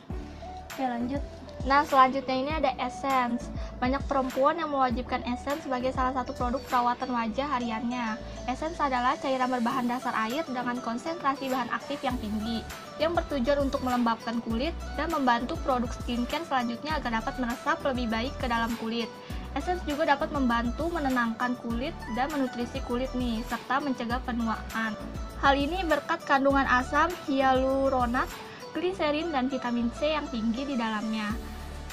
oke 0.69 0.85
lanjut 0.85 1.23
Nah, 1.65 1.81
selanjutnya 1.89 2.37
ini 2.37 2.53
ada 2.53 2.77
Essence. 2.77 3.49
Banyak 3.81 4.05
perempuan 4.05 4.61
yang 4.61 4.69
mewajibkan 4.69 5.25
Essence 5.25 5.65
sebagai 5.65 5.97
salah 5.97 6.13
satu 6.13 6.37
produk 6.37 6.61
perawatan 6.69 7.09
wajah 7.09 7.49
hariannya. 7.57 8.21
Essence 8.45 8.77
adalah 8.77 9.17
cairan 9.17 9.49
berbahan 9.49 9.89
dasar 9.89 10.13
air 10.29 10.45
dengan 10.45 10.77
konsentrasi 10.85 11.49
bahan 11.49 11.73
aktif 11.73 12.05
yang 12.05 12.21
tinggi, 12.21 12.61
yang 13.01 13.17
bertujuan 13.17 13.65
untuk 13.65 13.81
melembabkan 13.81 14.45
kulit 14.45 14.77
dan 15.01 15.09
membantu 15.09 15.57
produk 15.65 15.89
skincare 15.89 16.45
selanjutnya 16.45 17.01
agar 17.01 17.25
dapat 17.25 17.35
meresap 17.41 17.81
lebih 17.81 18.13
baik 18.13 18.35
ke 18.37 18.45
dalam 18.45 18.77
kulit. 18.77 19.09
Essence 19.55 19.87
juga 19.87 20.03
dapat 20.11 20.35
membantu 20.35 20.91
menenangkan 20.91 21.55
kulit 21.63 21.95
dan 22.19 22.27
menutrisi 22.35 22.83
kulit 22.83 23.11
nih, 23.15 23.39
serta 23.47 23.79
mencegah 23.79 24.19
penuaan. 24.27 24.99
Hal 25.39 25.55
ini 25.55 25.87
berkat 25.87 26.27
kandungan 26.27 26.67
asam 26.67 27.07
hyaluronat, 27.31 28.27
gliserin, 28.75 29.31
dan 29.31 29.47
vitamin 29.47 29.95
C 29.95 30.11
yang 30.11 30.27
tinggi 30.27 30.67
di 30.67 30.75
dalamnya. 30.75 31.31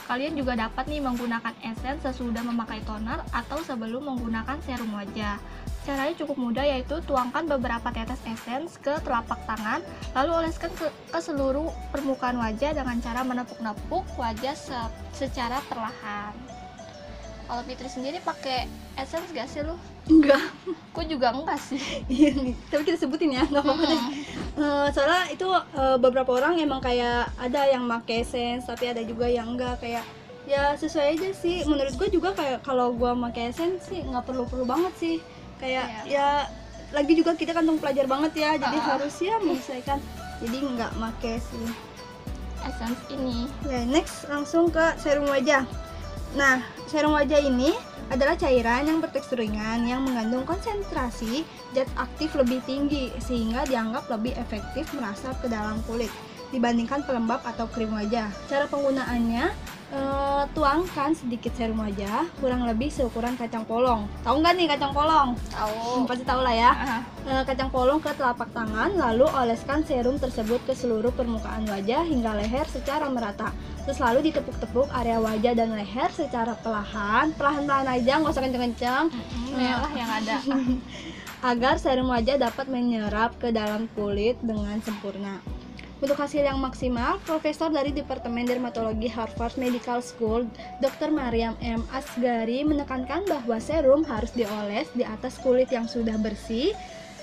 Kalian 0.09 0.35
juga 0.35 0.59
dapat 0.59 0.91
nih 0.91 0.99
menggunakan 0.99 1.55
essence 1.63 2.03
sesudah 2.03 2.43
memakai 2.43 2.83
toner 2.83 3.23
atau 3.31 3.63
sebelum 3.63 4.11
menggunakan 4.11 4.59
serum 4.65 4.91
wajah. 4.91 5.39
Caranya 5.87 6.11
cukup 6.19 6.35
mudah 6.35 6.65
yaitu 6.67 6.99
tuangkan 7.07 7.47
beberapa 7.47 7.93
tetes 7.95 8.19
essence 8.27 8.75
ke 8.75 8.91
telapak 9.07 9.39
tangan, 9.47 9.79
lalu 10.11 10.43
oleskan 10.43 10.73
ke, 10.75 10.89
seluruh 11.15 11.71
permukaan 11.95 12.35
wajah 12.41 12.75
dengan 12.75 12.99
cara 12.99 13.23
menepuk-nepuk 13.23 14.03
wajah 14.19 14.51
se- 14.57 14.93
secara 15.15 15.63
perlahan. 15.71 16.60
Kalau 17.51 17.67
Fitri 17.67 17.91
sendiri 17.91 18.23
pakai 18.23 18.63
essence 18.95 19.27
gak 19.35 19.43
sih 19.51 19.59
lu? 19.67 19.75
enggak. 20.07 20.39
Aku 20.95 21.03
juga 21.03 21.35
enggak 21.35 21.59
sih. 21.59 21.79
iya 22.07 22.31
nih 22.31 22.55
tapi 22.71 22.87
kita 22.87 23.03
sebutin 23.03 23.35
ya 23.35 23.43
nggak 23.43 23.59
apa-apa 23.59 23.83
deh. 23.91 24.01
Eh, 24.51 24.87
soalnya 24.95 25.23
itu 25.31 25.47
eh, 25.51 25.97
beberapa 25.99 26.31
orang 26.31 26.63
emang 26.63 26.79
kayak 26.79 27.27
ada 27.35 27.67
yang 27.67 27.83
make 27.83 28.23
essence 28.23 28.71
tapi 28.71 28.87
ada 28.87 29.03
juga 29.03 29.27
yang 29.27 29.51
enggak 29.51 29.83
kayak 29.83 30.07
ya 30.47 30.79
sesuai 30.79 31.19
aja 31.19 31.29
sih. 31.35 31.67
Menurut 31.67 31.91
gue 31.99 32.07
juga 32.07 32.31
kayak 32.31 32.63
kalau 32.63 32.95
gue 32.95 33.11
make 33.19 33.51
essence 33.51 33.87
sih 33.91 33.99
nggak 33.99 34.31
perlu 34.31 34.47
perlu 34.47 34.63
banget 34.63 34.93
sih. 34.95 35.15
Kayak 35.59 36.07
ya 36.07 36.47
lagi 36.95 37.19
juga 37.19 37.35
kita 37.35 37.51
kantong 37.51 37.83
pelajar 37.83 38.07
banget 38.07 38.31
ya 38.35 38.49
jadi 38.55 38.79
harus 38.79 39.15
ya 39.19 39.35
menyesuaikan. 39.43 39.99
Jadi 40.39 40.57
nggak 40.71 40.91
make 40.99 41.35
sih. 41.35 41.67
Essence 42.63 43.01
ini. 43.11 43.51
Oke, 43.67 43.79
next 43.91 44.23
langsung 44.31 44.71
ke 44.71 44.95
serum 45.03 45.27
wajah. 45.27 45.90
Nah, 46.31 46.63
serum 46.87 47.11
wajah 47.11 47.43
ini 47.43 47.75
adalah 48.07 48.39
cairan 48.39 48.87
yang 48.87 48.99
bertekstur 49.03 49.39
ringan 49.39 49.83
yang 49.87 50.03
mengandung 50.03 50.47
konsentrasi 50.47 51.43
zat 51.75 51.87
aktif 51.99 52.35
lebih 52.35 52.63
tinggi 52.63 53.11
sehingga 53.19 53.67
dianggap 53.67 54.07
lebih 54.07 54.35
efektif 54.39 54.87
merasap 54.95 55.35
ke 55.43 55.47
dalam 55.51 55.79
kulit 55.87 56.11
dibandingkan 56.51 57.03
pelembab 57.07 57.39
atau 57.43 57.67
krim 57.71 57.91
wajah. 57.91 58.27
Cara 58.47 58.67
penggunaannya 58.67 59.51
eh, 59.91 60.43
tuangkan 60.55 61.11
sedikit 61.13 61.51
serum 61.53 61.79
wajah 61.79 62.25
kurang 62.39 62.65
lebih 62.65 62.87
seukuran 62.87 63.35
kacang 63.35 63.67
polong. 63.67 64.07
Tahu 64.23 64.41
nggak 64.41 64.53
nih 64.57 64.67
kacang 64.71 64.91
polong? 64.95 65.35
Hmm, 65.35 65.51
Tahu. 65.53 66.07
pasti 66.07 66.23
tahu 66.25 66.41
lah 66.41 66.55
ya. 66.55 66.71
Ah, 66.71 67.01
Eh, 67.21 67.43
kacang 67.45 67.69
polong 67.69 68.01
ke 68.01 68.09
telapak 68.17 68.49
tangan, 68.49 68.97
lalu 68.97 69.29
oleskan 69.29 69.85
serum 69.85 70.17
tersebut 70.17 70.57
ke 70.65 70.73
seluruh 70.73 71.13
permukaan 71.13 71.69
wajah 71.69 72.01
hingga 72.01 72.33
leher 72.33 72.65
secara 72.65 73.05
merata. 73.13 73.53
Terus 73.85 74.01
lalu 74.01 74.33
ditepuk-tepuk 74.33 74.89
area 74.89 75.21
wajah 75.21 75.53
dan 75.53 75.69
leher 75.69 76.09
secara 76.09 76.57
perlahan, 76.57 77.29
perlahan-perlahan 77.37 77.89
aja, 77.93 78.17
nggak 78.17 78.33
usah 78.33 78.41
kenceng-kenceng, 78.41 79.05
mm, 79.13 79.53
Merah 79.53 79.91
yang 79.93 80.09
ada. 80.09 80.37
agar 81.53 81.77
serum 81.77 82.09
wajah 82.09 82.41
dapat 82.41 82.65
menyerap 82.69 83.37
ke 83.37 83.53
dalam 83.53 83.85
kulit 83.93 84.41
dengan 84.41 84.81
sempurna. 84.81 85.41
Untuk 86.01 86.17
hasil 86.17 86.41
yang 86.41 86.57
maksimal, 86.57 87.21
Profesor 87.29 87.69
dari 87.69 87.93
Departemen 87.93 88.49
Dermatologi 88.49 89.05
Harvard 89.05 89.53
Medical 89.61 90.01
School, 90.01 90.49
Dr. 90.81 91.13
Mariam 91.13 91.53
M. 91.61 91.85
Asgari 91.93 92.65
menekankan 92.65 93.21
bahwa 93.29 93.61
serum 93.61 94.01
harus 94.09 94.33
dioles 94.33 94.89
di 94.97 95.05
atas 95.05 95.37
kulit 95.45 95.69
yang 95.69 95.85
sudah 95.85 96.17
bersih. 96.17 96.73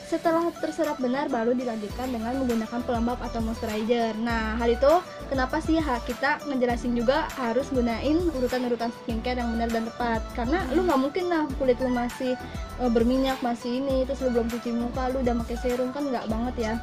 Setelah 0.07 0.55
terserap 0.63 1.03
benar, 1.03 1.27
baru 1.27 1.59
dilanjutkan 1.59 2.07
dengan 2.15 2.39
menggunakan 2.39 2.81
pelembab 2.87 3.19
atau 3.19 3.43
moisturizer. 3.43 4.15
Nah, 4.23 4.55
hal 4.63 4.71
itu 4.71 4.93
kenapa 5.27 5.59
sih 5.59 5.83
kita 5.83 6.47
ngejelasin 6.47 6.95
juga 6.95 7.27
harus 7.35 7.67
gunain 7.75 8.17
urutan-urutan 8.31 8.95
skincare 9.03 9.43
yang 9.43 9.59
benar 9.59 9.75
dan 9.75 9.91
tepat. 9.91 10.23
Karena 10.39 10.63
lu 10.71 10.87
nggak 10.87 11.03
mungkin 11.03 11.27
lah 11.27 11.51
kulit 11.59 11.83
lu 11.83 11.91
masih 11.91 12.39
eh, 12.79 12.91
berminyak, 12.95 13.43
masih 13.43 13.83
ini, 13.83 14.07
terus 14.07 14.23
lu 14.23 14.31
belum 14.31 14.47
cuci 14.47 14.71
muka, 14.71 15.11
lu 15.11 15.27
udah 15.27 15.35
pakai 15.45 15.57
serum 15.67 15.91
kan 15.91 16.07
nggak 16.07 16.31
banget 16.31 16.55
ya. 16.57 16.75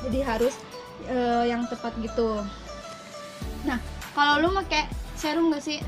Jadi 0.00 0.24
harus 0.24 0.56
eh, 1.06 1.44
yang 1.46 1.64
tepat 1.66 1.94
gitu. 1.98 2.42
Nah, 3.62 3.78
kalau 4.12 4.40
lu 4.40 4.48
pakai 4.56 4.88
serum 5.14 5.48
nggak 5.48 5.62
sih? 5.62 5.78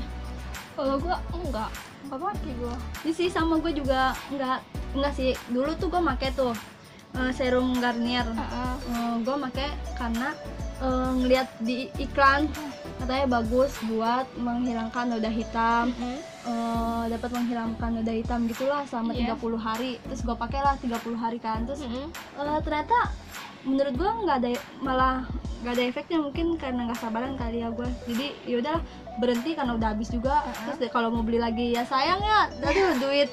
Kalau 0.73 0.97
gua 0.97 1.17
enggak. 1.31 1.69
Enggak 2.05 2.19
pakai 2.19 2.51
gua. 2.57 2.75
Ini 3.03 3.11
sih 3.11 3.27
sama 3.27 3.57
gue 3.57 3.73
juga 3.73 4.13
nggak 4.29 4.59
nggak 4.93 5.13
sih. 5.13 5.31
Dulu 5.49 5.73
tuh 5.75 5.89
gue 5.89 6.01
pakai 6.01 6.29
tuh 6.33 6.53
eh, 7.13 7.31
serum 7.33 7.77
Garnier. 7.77 8.25
Heeh. 8.25 8.73
gue 9.21 9.35
pakai 9.49 9.69
karena 9.95 10.29
eh, 10.79 11.11
ngeliat 11.17 11.47
di 11.59 11.87
iklan 11.97 12.49
katanya 12.99 13.41
bagus 13.41 13.73
buat 13.83 14.27
menghilangkan 14.37 15.11
noda 15.11 15.27
hitam 15.27 15.91
eh, 16.47 17.03
dapat 17.09 17.29
menghilangkan 17.31 17.89
noda 17.99 18.13
hitam 18.13 18.47
gitulah 18.47 18.83
selama 18.87 19.11
Iya. 19.11 19.35
30 19.35 19.59
hari 19.59 19.91
terus 20.03 20.21
gue 20.21 20.35
pakai 20.35 20.59
lah 20.59 20.75
30 20.79 21.15
hari 21.15 21.39
kan 21.39 21.63
terus 21.63 21.83
Mm-mm. 21.83 22.07
eh, 22.37 22.59
ternyata 22.63 23.11
menurut 23.63 23.95
gue 23.95 24.09
nggak 24.27 24.37
ada 24.43 24.49
malah 24.83 25.15
nggak 25.63 25.73
ada 25.79 25.83
efeknya 25.87 26.19
mungkin 26.19 26.59
karena 26.59 26.91
nggak 26.91 26.99
sabaran 26.99 27.39
kali 27.39 27.63
ya 27.63 27.71
gue 27.71 27.87
jadi 28.11 28.27
yaudah 28.43 28.77
berhenti 29.17 29.55
karena 29.55 29.77
udah 29.77 29.95
habis 29.95 30.09
juga. 30.11 30.43
Uh-uh. 30.43 30.75
terus 30.75 30.91
kalau 30.91 31.13
mau 31.13 31.23
beli 31.23 31.39
lagi 31.39 31.71
ya 31.71 31.87
sayang 31.87 32.19
ya. 32.19 32.49
Aduh 32.59 32.99
duit. 32.99 33.29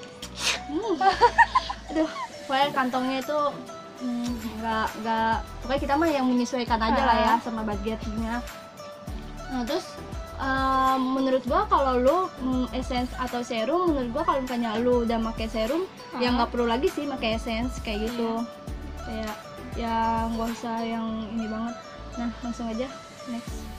Hmm. 0.71 0.95
aduh 1.91 2.11
pokoknya 2.47 2.69
kantongnya 2.71 3.19
itu 3.19 3.39
hmm, 4.05 4.31
nggak 4.63 4.89
nggak 5.03 5.35
pokoknya 5.67 5.81
kita 5.83 5.95
mah 5.99 6.09
yang 6.11 6.27
menyesuaikan 6.29 6.81
aja 6.81 7.03
lah 7.03 7.17
ya 7.19 7.35
sama 7.43 7.67
budgetnya. 7.67 8.39
Nah 9.51 9.63
terus 9.67 9.87
eh, 10.39 10.97
menurut 11.01 11.43
gua 11.51 11.67
kalau 11.67 11.99
lu 11.99 12.19
mm, 12.39 12.67
essence 12.79 13.11
atau 13.19 13.43
serum 13.43 13.91
menurut 13.91 14.11
gua 14.15 14.23
kalau 14.23 14.41
misalnya 14.47 14.79
lu 14.79 15.03
udah 15.03 15.19
pakai 15.35 15.51
serum 15.51 15.83
ya 16.23 16.31
Ah. 16.31 16.39
nggak 16.39 16.51
perlu 16.55 16.71
lagi 16.71 16.87
sih 16.87 17.11
pakai 17.11 17.35
essence 17.35 17.83
kayak 17.83 18.07
gitu. 18.07 18.47
Kayak 19.03 19.35
ya 19.81 20.29
nggak 20.29 20.49
usah 20.53 20.85
yang 20.85 21.09
ini 21.33 21.49
banget. 21.49 21.77
Nah 22.21 22.31
langsung 22.45 22.69
aja 22.69 22.87
next 23.33 23.70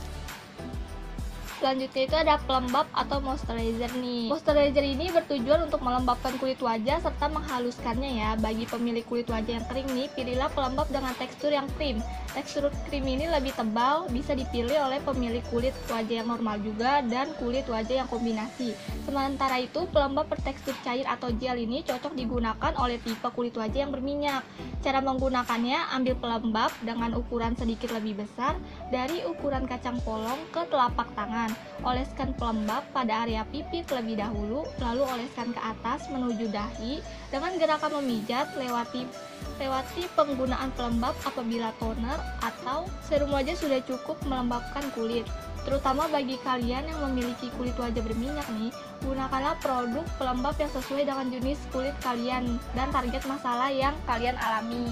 Selanjutnya 1.62 2.10
itu 2.10 2.18
ada 2.18 2.42
pelembab 2.42 2.90
atau 2.90 3.22
moisturizer 3.22 3.94
nih. 4.02 4.34
Moisturizer 4.34 4.82
ini 4.82 5.14
bertujuan 5.14 5.70
untuk 5.70 5.86
melembabkan 5.86 6.34
kulit 6.42 6.58
wajah 6.58 6.98
serta 7.06 7.30
menghaluskannya 7.30 8.18
ya. 8.18 8.30
Bagi 8.42 8.66
pemilik 8.66 9.06
kulit 9.06 9.30
wajah 9.30 9.62
yang 9.62 9.66
kering 9.70 9.86
nih, 9.94 10.10
pilihlah 10.18 10.50
pelembab 10.58 10.90
dengan 10.90 11.14
tekstur 11.22 11.54
yang 11.54 11.70
krim. 11.78 12.02
Tekstur 12.34 12.74
krim 12.90 13.06
ini 13.06 13.30
lebih 13.30 13.54
tebal, 13.54 14.10
bisa 14.10 14.34
dipilih 14.34 14.90
oleh 14.90 14.98
pemilik 15.06 15.46
kulit 15.54 15.78
wajah 15.86 16.26
yang 16.26 16.34
normal 16.34 16.58
juga 16.66 17.06
dan 17.06 17.30
kulit 17.38 17.70
wajah 17.70 18.02
yang 18.02 18.10
kombinasi. 18.10 18.74
Sementara 19.06 19.62
itu, 19.62 19.86
pelembab 19.94 20.34
bertekstur 20.34 20.74
cair 20.82 21.06
atau 21.06 21.30
gel 21.38 21.62
ini 21.62 21.86
cocok 21.86 22.18
digunakan 22.18 22.74
oleh 22.82 22.98
tipe 23.06 23.30
kulit 23.38 23.54
wajah 23.54 23.86
yang 23.86 23.94
berminyak. 23.94 24.42
Cara 24.82 24.98
menggunakannya, 24.98 25.94
ambil 25.94 26.18
pelembab 26.18 26.74
dengan 26.82 27.14
ukuran 27.14 27.54
sedikit 27.54 27.94
lebih 27.94 28.26
besar 28.26 28.58
dari 28.90 29.22
ukuran 29.30 29.70
kacang 29.70 30.02
polong 30.02 30.42
ke 30.50 30.66
telapak 30.66 31.06
tangan. 31.14 31.51
Oleskan 31.82 32.38
pelembab 32.38 32.86
pada 32.94 33.26
area 33.26 33.42
pipi 33.50 33.82
terlebih 33.82 34.22
dahulu, 34.22 34.70
lalu 34.78 35.02
oleskan 35.02 35.50
ke 35.50 35.58
atas 35.58 36.06
menuju 36.14 36.54
dahi 36.54 37.02
dengan 37.34 37.58
gerakan 37.58 38.02
memijat 38.02 38.54
lewati 38.54 39.10
lewati 39.58 40.06
penggunaan 40.14 40.70
pelembab 40.78 41.18
apabila 41.26 41.74
toner 41.82 42.18
atau 42.42 42.86
serum 43.06 43.34
wajah 43.34 43.58
sudah 43.58 43.82
cukup 43.86 44.18
melembabkan 44.30 44.86
kulit. 44.94 45.26
Terutama 45.62 46.10
bagi 46.10 46.42
kalian 46.42 46.90
yang 46.90 47.00
memiliki 47.10 47.54
kulit 47.58 47.78
wajah 47.78 48.02
berminyak 48.02 48.46
nih, 48.58 48.74
gunakanlah 49.06 49.58
produk 49.62 50.06
pelembab 50.18 50.58
yang 50.58 50.72
sesuai 50.74 51.06
dengan 51.06 51.30
jenis 51.30 51.62
kulit 51.70 51.94
kalian 52.02 52.58
dan 52.74 52.90
target 52.90 53.22
masalah 53.30 53.70
yang 53.70 53.94
kalian 54.06 54.38
alami. 54.42 54.90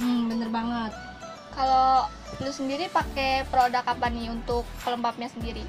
hmm, 0.00 0.32
bener 0.32 0.48
banget 0.48 1.09
Kalau 1.54 2.06
lu 2.40 2.50
sendiri 2.54 2.86
pakai 2.88 3.44
produk 3.50 3.82
apa 3.84 4.06
nih 4.08 4.30
untuk 4.30 4.64
pelembabnya 4.86 5.28
sendiri? 5.28 5.66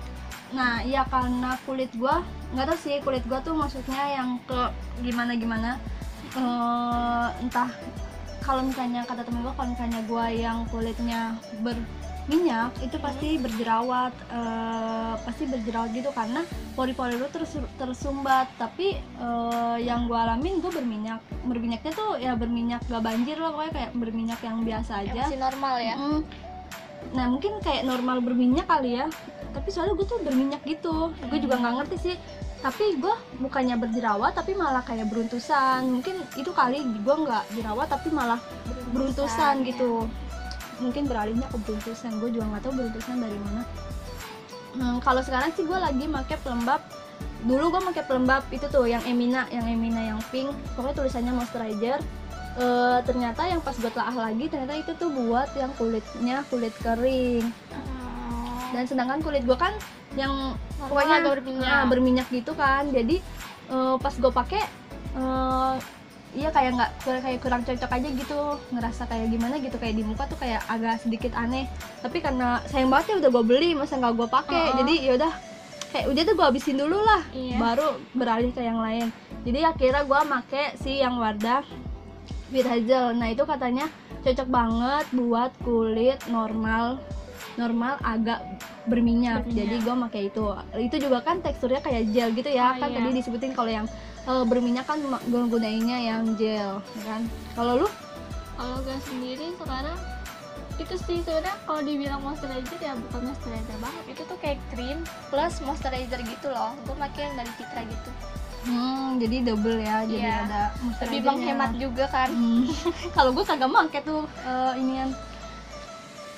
Nah, 0.51 0.83
iya 0.83 1.07
karena 1.07 1.55
kulit 1.63 1.91
gua 1.95 2.21
nggak 2.51 2.67
tahu 2.67 2.79
sih 2.83 3.00
kulit 3.00 3.23
gua 3.23 3.39
tuh 3.39 3.55
maksudnya 3.55 4.11
yang 4.11 4.35
ke 4.43 4.59
gimana 5.00 5.39
gimana 5.39 5.79
eh 6.35 7.27
entah 7.39 7.71
kalau 8.43 8.59
misalnya 8.59 9.07
kata 9.07 9.23
temen 9.23 9.47
gua 9.47 9.55
kalau 9.55 9.71
misalnya 9.71 10.00
gua 10.03 10.27
yang 10.27 10.67
kulitnya 10.67 11.39
berminyak 12.31 12.71
itu 12.79 12.95
pasti 13.03 13.35
berjerawat 13.35 14.15
eh, 14.31 15.13
pasti 15.27 15.43
berjerawat 15.51 15.91
gitu 15.91 16.15
karena 16.15 16.47
pori-pori 16.79 17.19
lu 17.19 17.27
terus 17.27 17.59
tersumbat. 17.75 18.47
Tapi 18.55 18.95
eh, 18.95 19.77
yang 19.83 20.07
gua 20.07 20.31
alamin 20.31 20.63
gua 20.63 20.71
berminyak. 20.71 21.19
Berminyaknya 21.43 21.91
tuh 21.91 22.15
ya 22.15 22.31
berminyak 22.39 22.88
gak 22.88 23.03
banjir 23.03 23.35
lah 23.35 23.51
pokoknya 23.51 23.73
kayak 23.75 23.91
berminyak 24.00 24.39
yang 24.39 24.63
biasa 24.63 25.03
Yang 25.03 25.11
aja. 25.11 25.21
masih 25.27 25.39
normal 25.43 25.75
ya? 25.83 25.95
Mm. 26.00 26.21
Nah 27.11 27.25
mungkin 27.27 27.53
kayak 27.59 27.83
normal 27.83 28.17
berminyak 28.23 28.63
kali 28.63 28.95
ya. 28.95 29.11
Tapi 29.51 29.67
soalnya 29.67 30.00
gue 30.00 30.07
tuh 30.07 30.23
berminyak 30.23 30.63
gitu. 30.63 31.11
Gue 31.11 31.39
juga 31.43 31.59
nggak 31.59 31.73
ngerti 31.83 31.97
sih. 32.00 32.15
Tapi 32.63 32.95
gue 32.95 33.11
bukannya 33.43 33.75
berjerawat 33.75 34.39
tapi 34.39 34.55
malah 34.55 34.88
kayak 34.88 35.11
beruntusan. 35.11 35.83
Mungkin 35.83 36.15
itu 36.39 36.55
kali 36.55 36.79
gue 36.79 37.15
nggak 37.27 37.59
jerawat 37.59 37.91
tapi 37.91 38.07
malah 38.15 38.39
beruntusan 38.95 39.67
ya. 39.67 39.75
gitu 39.75 40.07
Mungkin 40.81 41.05
beralihnya 41.05 41.47
ke 41.47 41.57
beruntusan 41.61 42.17
Gue 42.17 42.33
juga 42.33 42.45
nggak 42.51 42.61
tahu 42.65 42.73
beruntusan 42.75 43.15
dari 43.21 43.38
mana. 43.38 43.63
Hmm, 44.71 44.97
Kalau 45.03 45.21
sekarang 45.21 45.53
sih 45.53 45.63
gue 45.63 45.77
lagi 45.77 46.05
pakai 46.09 46.38
pelembab. 46.41 46.81
Dulu 47.41 47.63
gue 47.73 47.81
pakai 47.93 48.03
pelembab 48.05 48.43
itu 48.53 48.65
tuh 48.69 48.85
yang 48.85 49.01
Emina 49.05 49.45
Yang 49.53 49.65
Emina 49.71 50.01
yang 50.15 50.19
pink. 50.33 50.50
Pokoknya 50.73 50.95
tulisannya 51.05 51.33
moisturizer. 51.38 52.00
Eh, 52.51 53.00
ternyata 53.07 53.47
yang 53.47 53.63
pas 53.63 53.71
gue 53.79 53.88
telah 53.88 54.11
lagi 54.11 54.51
ternyata 54.51 54.75
itu 54.75 54.91
tuh 55.00 55.07
buat 55.07 55.47
yang 55.55 55.71
kulitnya 55.79 56.43
kulit 56.51 56.75
kering. 56.83 57.47
Dan 58.75 58.83
sedangkan 58.88 59.19
kulit 59.23 59.43
gue 59.47 59.55
kan 59.55 59.71
yang 60.19 60.59
pokoknya 60.75 61.23
berminyak. 61.23 61.71
ah, 61.71 61.85
berminyak 61.88 62.27
gitu 62.27 62.51
kan. 62.55 62.91
Jadi 62.91 63.23
eh, 63.71 63.95
pas 64.00 64.11
gue 64.11 64.31
pakai 64.31 64.63
eh, 65.15 65.73
iya 66.31 66.50
kayak 66.50 66.71
nggak 66.79 66.91
kayak 67.03 67.39
kurang 67.43 67.61
cocok 67.67 67.91
aja 67.91 68.07
gitu. 68.07 68.41
Ngerasa 68.71 69.03
kayak 69.07 69.27
gimana 69.31 69.55
gitu 69.59 69.75
kayak 69.75 69.95
di 70.00 70.03
muka 70.03 70.23
tuh 70.27 70.39
kayak 70.39 70.63
agak 70.71 71.03
sedikit 71.03 71.35
aneh. 71.35 71.67
Tapi 72.00 72.23
karena 72.23 72.63
sayang 72.71 72.89
banget 72.91 73.15
ya 73.15 73.15
udah 73.23 73.29
gue 73.29 73.43
beli 73.43 73.69
masa 73.75 74.00
nggak 74.00 74.13
gue 74.15 74.27
pakai 74.31 74.63
Uh-uh. 74.71 74.77
jadi 74.83 74.93
yaudah 75.11 75.33
kayak 75.91 76.05
udah 76.07 76.21
tuh 76.23 76.35
gue 76.39 76.45
habisin 76.47 76.77
dulu 76.79 76.97
lah. 77.03 77.21
Iya. 77.35 77.57
baru 77.59 77.88
beralih 78.15 78.51
ke 78.55 78.61
yang 78.63 78.79
lain. 78.79 79.11
Jadi 79.43 79.59
akhirnya 79.65 80.03
gue 80.07 80.21
make 80.29 80.63
si 80.79 81.01
yang 81.03 81.19
Wardah 81.19 81.65
with 82.55 82.67
hazel. 82.67 83.11
Nah 83.11 83.27
itu 83.31 83.43
katanya 83.43 83.91
cocok 84.21 84.47
banget 84.47 85.05
buat 85.11 85.51
kulit 85.65 86.19
normal 86.29 87.01
normal 87.59 88.00
agak 88.00 88.39
berminyak, 88.88 89.43
Berminyak. 89.43 89.57
jadi 89.59 89.75
gue 89.83 89.95
pakai 90.07 90.21
itu. 90.31 90.45
Itu 90.88 90.95
juga 91.03 91.19
kan 91.19 91.43
teksturnya 91.43 91.83
kayak 91.83 92.03
gel 92.15 92.29
gitu 92.31 92.47
ya. 92.47 92.77
Oh, 92.77 92.79
kan 92.79 92.89
iya. 92.91 92.97
tadi 93.03 93.09
disebutin 93.19 93.51
kalau 93.51 93.71
yang 93.71 93.88
eh, 94.27 94.43
berminyak 94.45 94.85
kan 94.85 94.99
gunainnya 95.29 95.97
yang 95.97 96.37
gel 96.37 96.81
ya 96.81 97.01
kan? 97.05 97.21
Kalau 97.57 97.85
lu? 97.85 97.87
Kalau 98.57 98.77
gue 98.85 98.97
sendiri 99.09 99.47
sekarang 99.57 99.97
itu 100.79 100.95
sih 101.05 101.21
sebenarnya 101.21 101.55
kalau 101.69 101.81
dibilang 101.85 102.21
moisturizer 102.25 102.79
ya 102.81 102.93
bukan 102.97 103.29
moisturizer 103.29 103.77
banget. 103.81 104.03
Itu 104.13 104.21
tuh 104.25 104.37
kayak 104.41 104.59
krim 104.73 105.01
plus 105.33 105.55
moisturizer 105.65 106.19
gitu 106.21 106.47
loh. 106.49 106.73
Gue 106.85 106.95
pakai 106.97 107.21
yang 107.29 107.35
dari 107.37 107.51
Citra 107.57 107.81
gitu. 107.85 108.11
Hmm, 108.61 109.17
jadi 109.17 109.41
double 109.41 109.81
ya 109.81 110.05
jadi 110.05 110.21
Iya. 110.21 110.37
ada 110.45 110.63
lebih 111.09 111.21
menghemat 111.25 111.71
juga 111.81 112.05
kan. 112.05 112.29
Hmm. 112.29 112.69
kalau 113.17 113.33
gue 113.33 113.41
kagak 113.45 113.69
make 113.69 113.99
tuh 114.05 114.25
eh, 114.45 114.73
inian. 114.77 115.09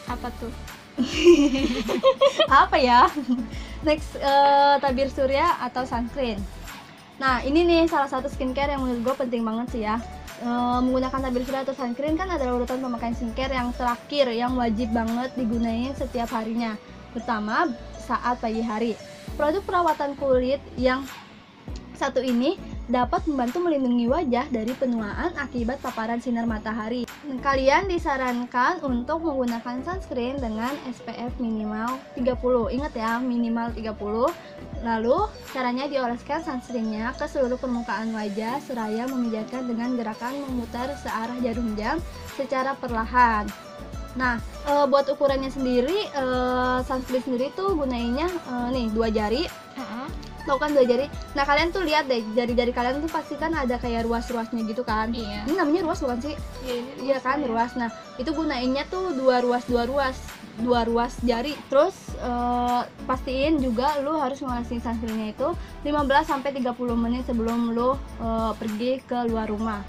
Apa 0.07 0.31
tuh? 0.39 0.51
Apa 2.63 2.77
ya? 2.79 3.11
Next 3.83 4.15
eh, 4.15 4.75
tabir 4.79 5.11
surya 5.11 5.59
atau 5.59 5.83
sunscreen 5.83 6.39
nah 7.21 7.45
ini 7.45 7.61
nih 7.63 7.85
salah 7.85 8.09
satu 8.09 8.25
skincare 8.29 8.73
yang 8.73 8.81
menurut 8.81 9.01
gue 9.05 9.15
penting 9.25 9.41
banget 9.45 9.67
sih 9.69 9.83
ya. 9.85 10.01
Eh, 10.43 10.79
menggunakan 10.83 11.23
tabir 11.23 11.47
surya 11.47 11.63
atau 11.63 11.71
sunscreen 11.71 12.19
kan 12.19 12.27
adalah 12.27 12.59
urutan 12.59 12.83
pemakaian 12.83 13.15
skincare 13.15 13.55
yang 13.55 13.71
terakhir 13.71 14.27
yang 14.35 14.51
wajib 14.59 14.91
banget 14.91 15.31
digunain 15.39 15.95
setiap 15.95 16.27
harinya. 16.35 16.75
Terutama 17.15 17.71
saat 17.95 18.43
pagi 18.43 18.59
hari. 18.59 18.99
Produk 19.39 19.63
perawatan 19.63 20.19
kulit 20.19 20.59
yang 20.75 21.07
satu 21.95 22.19
ini 22.19 22.59
dapat 22.91 23.23
membantu 23.31 23.63
melindungi 23.63 24.11
wajah 24.11 24.51
dari 24.51 24.75
penuaan 24.75 25.31
akibat 25.39 25.79
paparan 25.79 26.19
sinar 26.19 26.43
matahari. 26.43 27.07
Kalian 27.39 27.87
disarankan 27.87 28.83
untuk 28.83 29.23
menggunakan 29.23 29.79
sunscreen 29.87 30.35
dengan 30.35 30.75
SPF 30.91 31.39
minimal 31.39 31.95
30. 32.19 32.75
Ingat 32.75 32.93
ya, 32.95 33.11
minimal 33.23 33.71
30. 33.71 34.27
Lalu, 34.83 35.17
caranya 35.55 35.87
dioleskan 35.87 36.43
sunscreennya 36.43 37.15
ke 37.15 37.23
seluruh 37.23 37.55
permukaan 37.55 38.11
wajah 38.11 38.59
seraya 38.59 39.07
memijatkan 39.07 39.63
dengan 39.63 39.95
gerakan 39.95 40.43
memutar 40.43 40.91
searah 40.99 41.39
jarum 41.39 41.71
jam 41.79 42.03
secara 42.35 42.75
perlahan. 42.75 43.47
Nah, 44.13 44.37
e, 44.67 44.73
buat 44.91 45.07
ukurannya 45.07 45.49
sendiri, 45.49 46.11
e, 46.11 46.25
sunscreen 46.83 47.23
sendiri 47.23 47.47
tuh 47.55 47.73
gunainnya 47.73 48.27
e, 48.29 48.53
nih 48.75 48.87
dua 48.93 49.07
jari 49.09 49.47
tau 50.43 50.59
kan 50.59 50.75
dua 50.75 50.83
jari 50.83 51.07
nah 51.33 51.47
kalian 51.47 51.71
tuh 51.71 51.83
lihat 51.87 52.05
deh 52.07 52.21
jari-jari 52.35 52.71
kalian 52.75 52.99
tuh 52.99 53.11
pasti 53.11 53.35
kan 53.39 53.51
ada 53.55 53.79
kayak 53.79 54.05
ruas-ruasnya 54.07 54.61
gitu 54.67 54.83
kan? 54.85 55.11
Iya. 55.11 55.47
Ini 55.47 55.53
namanya 55.55 55.81
ruas 55.87 55.99
bukan 56.03 56.19
sih? 56.21 56.35
Iya 56.65 56.73
ini 56.79 56.91
iya 57.09 57.17
kan 57.19 57.41
ruas. 57.43 57.73
Nah 57.79 57.89
itu 58.19 58.29
gunainnya 58.31 58.83
tuh 58.87 59.15
dua 59.15 59.41
ruas 59.41 59.63
dua 59.65 59.83
ruas 59.87 60.17
dua 60.61 60.85
ruas 60.85 61.13
jari. 61.25 61.57
Terus 61.67 61.95
eh, 62.21 62.81
pastiin 63.09 63.59
juga 63.63 63.97
lu 64.03 64.13
harus 64.19 64.39
ngasihin 64.43 64.81
sunscreennya 64.83 65.33
itu 65.33 65.47
15 65.83 66.29
sampai 66.29 66.53
30 66.53 66.75
menit 66.93 67.23
sebelum 67.25 67.73
lu 67.73 67.97
eh, 68.21 68.51
pergi 68.57 69.01
ke 69.03 69.25
luar 69.29 69.49
rumah. 69.49 69.81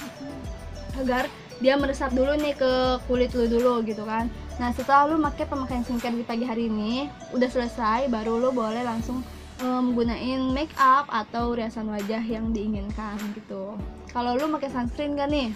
Agar 0.99 1.26
dia 1.62 1.78
meresap 1.78 2.11
dulu 2.11 2.34
nih 2.34 2.54
ke 2.58 2.99
kulit 3.06 3.30
lu 3.37 3.46
dulu 3.46 3.84
gitu 3.87 4.02
kan. 4.06 4.26
Nah 4.58 4.70
setelah 4.70 5.11
lu 5.11 5.18
pakai 5.18 5.46
pemakaian 5.50 5.82
skincare 5.82 6.14
di 6.14 6.25
pagi 6.26 6.46
hari 6.46 6.70
ini 6.70 7.11
udah 7.34 7.50
selesai 7.50 8.06
baru 8.06 8.38
lu 8.38 8.50
boleh 8.54 8.87
langsung 8.87 9.23
menggunain 9.62 10.50
make 10.50 10.75
up 10.75 11.06
atau 11.06 11.54
riasan 11.54 11.87
wajah 11.87 12.23
yang 12.23 12.50
diinginkan 12.50 13.14
gitu. 13.38 13.78
Kalau 14.11 14.34
lu 14.34 14.50
pakai 14.58 14.70
sunscreen 14.70 15.14
gak 15.14 15.30
nih? 15.30 15.54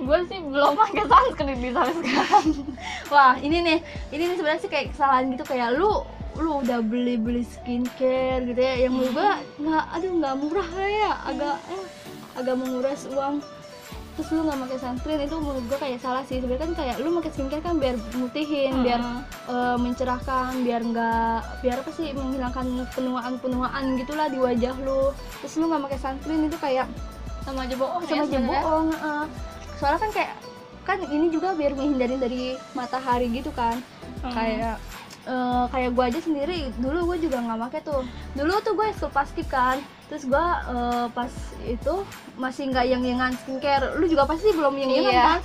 Gue 0.00 0.18
sih 0.28 0.40
belum 0.40 0.76
pakai 0.76 1.04
sunscreen 1.08 1.60
di 1.60 1.70
sampai 1.72 1.94
sekarang. 2.00 2.46
Wah 3.12 3.34
ini 3.40 3.58
nih, 3.64 3.78
ini 4.12 4.22
nih 4.28 4.36
sebenarnya 4.36 4.62
sih 4.64 4.70
kayak 4.72 4.92
kesalahan 4.92 5.32
gitu. 5.32 5.44
Kayak 5.48 5.76
lu 5.76 6.04
lu 6.40 6.64
udah 6.64 6.80
beli 6.80 7.16
beli 7.20 7.44
skincare 7.44 8.44
gitu 8.44 8.60
ya. 8.60 8.74
Yang 8.88 8.92
menurut 8.96 9.12
gua 9.16 9.32
nggak 9.60 9.84
aduh 9.96 10.12
nggak 10.20 10.34
murah 10.40 10.68
lah 10.76 10.90
ya. 10.90 11.12
Agak 11.28 11.56
eh, 11.72 11.84
agak 12.36 12.54
menguras 12.56 13.02
uang 13.08 13.44
terus 14.18 14.28
lu 14.34 14.42
nggak 14.44 14.58
pakai 14.66 14.78
sunscreen 14.82 15.20
itu 15.22 15.36
menurut 15.38 15.64
gua 15.70 15.78
kayak 15.80 15.98
salah 16.02 16.22
sih. 16.26 16.42
Sebenarnya 16.42 16.62
kan 16.66 16.72
kayak 16.76 16.96
lu 17.00 17.08
pakai 17.20 17.30
skincare 17.32 17.62
kan 17.62 17.74
biar 17.78 17.96
mutihin 18.18 18.74
biar 18.82 19.00
eh, 19.48 19.76
mencerahkan 19.78 20.50
biar 20.66 20.80
nggak 20.82 21.38
biar 21.62 21.76
apa 21.80 21.90
sih 21.94 22.12
menghilangkan 22.12 22.66
penuaan 22.92 23.34
penuaan 23.38 23.84
gitulah 23.96 24.26
di 24.28 24.38
wajah 24.42 24.74
lu. 24.82 25.14
Terus 25.44 25.54
lu 25.56 25.64
nggak 25.70 25.82
pakai 25.88 25.98
sunscreen 25.98 26.48
itu 26.50 26.58
kayak 26.58 26.86
sama 27.40 27.64
aja 27.64 27.74
bohong 27.78 28.02
sama 28.04 28.14
ya 28.14 28.22
aja 28.28 28.38
bohong 28.44 28.88
soalnya 29.80 30.00
kan 30.04 30.10
kayak 30.12 30.32
kan 30.84 30.98
ini 31.08 31.32
juga 31.32 31.56
biar 31.56 31.72
menghindari 31.72 32.16
dari 32.20 32.42
matahari 32.76 33.32
gitu 33.32 33.48
kan. 33.56 33.80
Hmm. 34.20 34.36
kayak 34.36 34.76
eh, 35.24 35.64
kayak 35.72 35.90
gue 35.96 36.04
aja 36.04 36.20
sendiri 36.20 36.68
dulu 36.76 37.14
gue 37.14 37.24
juga 37.24 37.40
nggak 37.40 37.60
pakai 37.68 37.80
tuh. 37.80 38.02
Dulu 38.36 38.52
tuh 38.60 38.72
gue 38.76 38.86
ekskul 38.92 39.08
plastik 39.08 39.48
kan 39.48 39.80
terus 40.10 40.26
gue 40.26 40.46
eh, 40.66 41.06
pas 41.14 41.30
itu 41.62 41.94
masih 42.34 42.74
nggak 42.74 42.86
yang 42.90 43.02
yangan 43.06 43.32
skincare. 43.38 43.94
Lu 43.94 44.10
juga 44.10 44.26
pasti 44.26 44.50
belum 44.50 44.74
yang 44.74 44.90
yangan 44.90 45.14
Iya. 45.14 45.24
kan? 45.24 45.40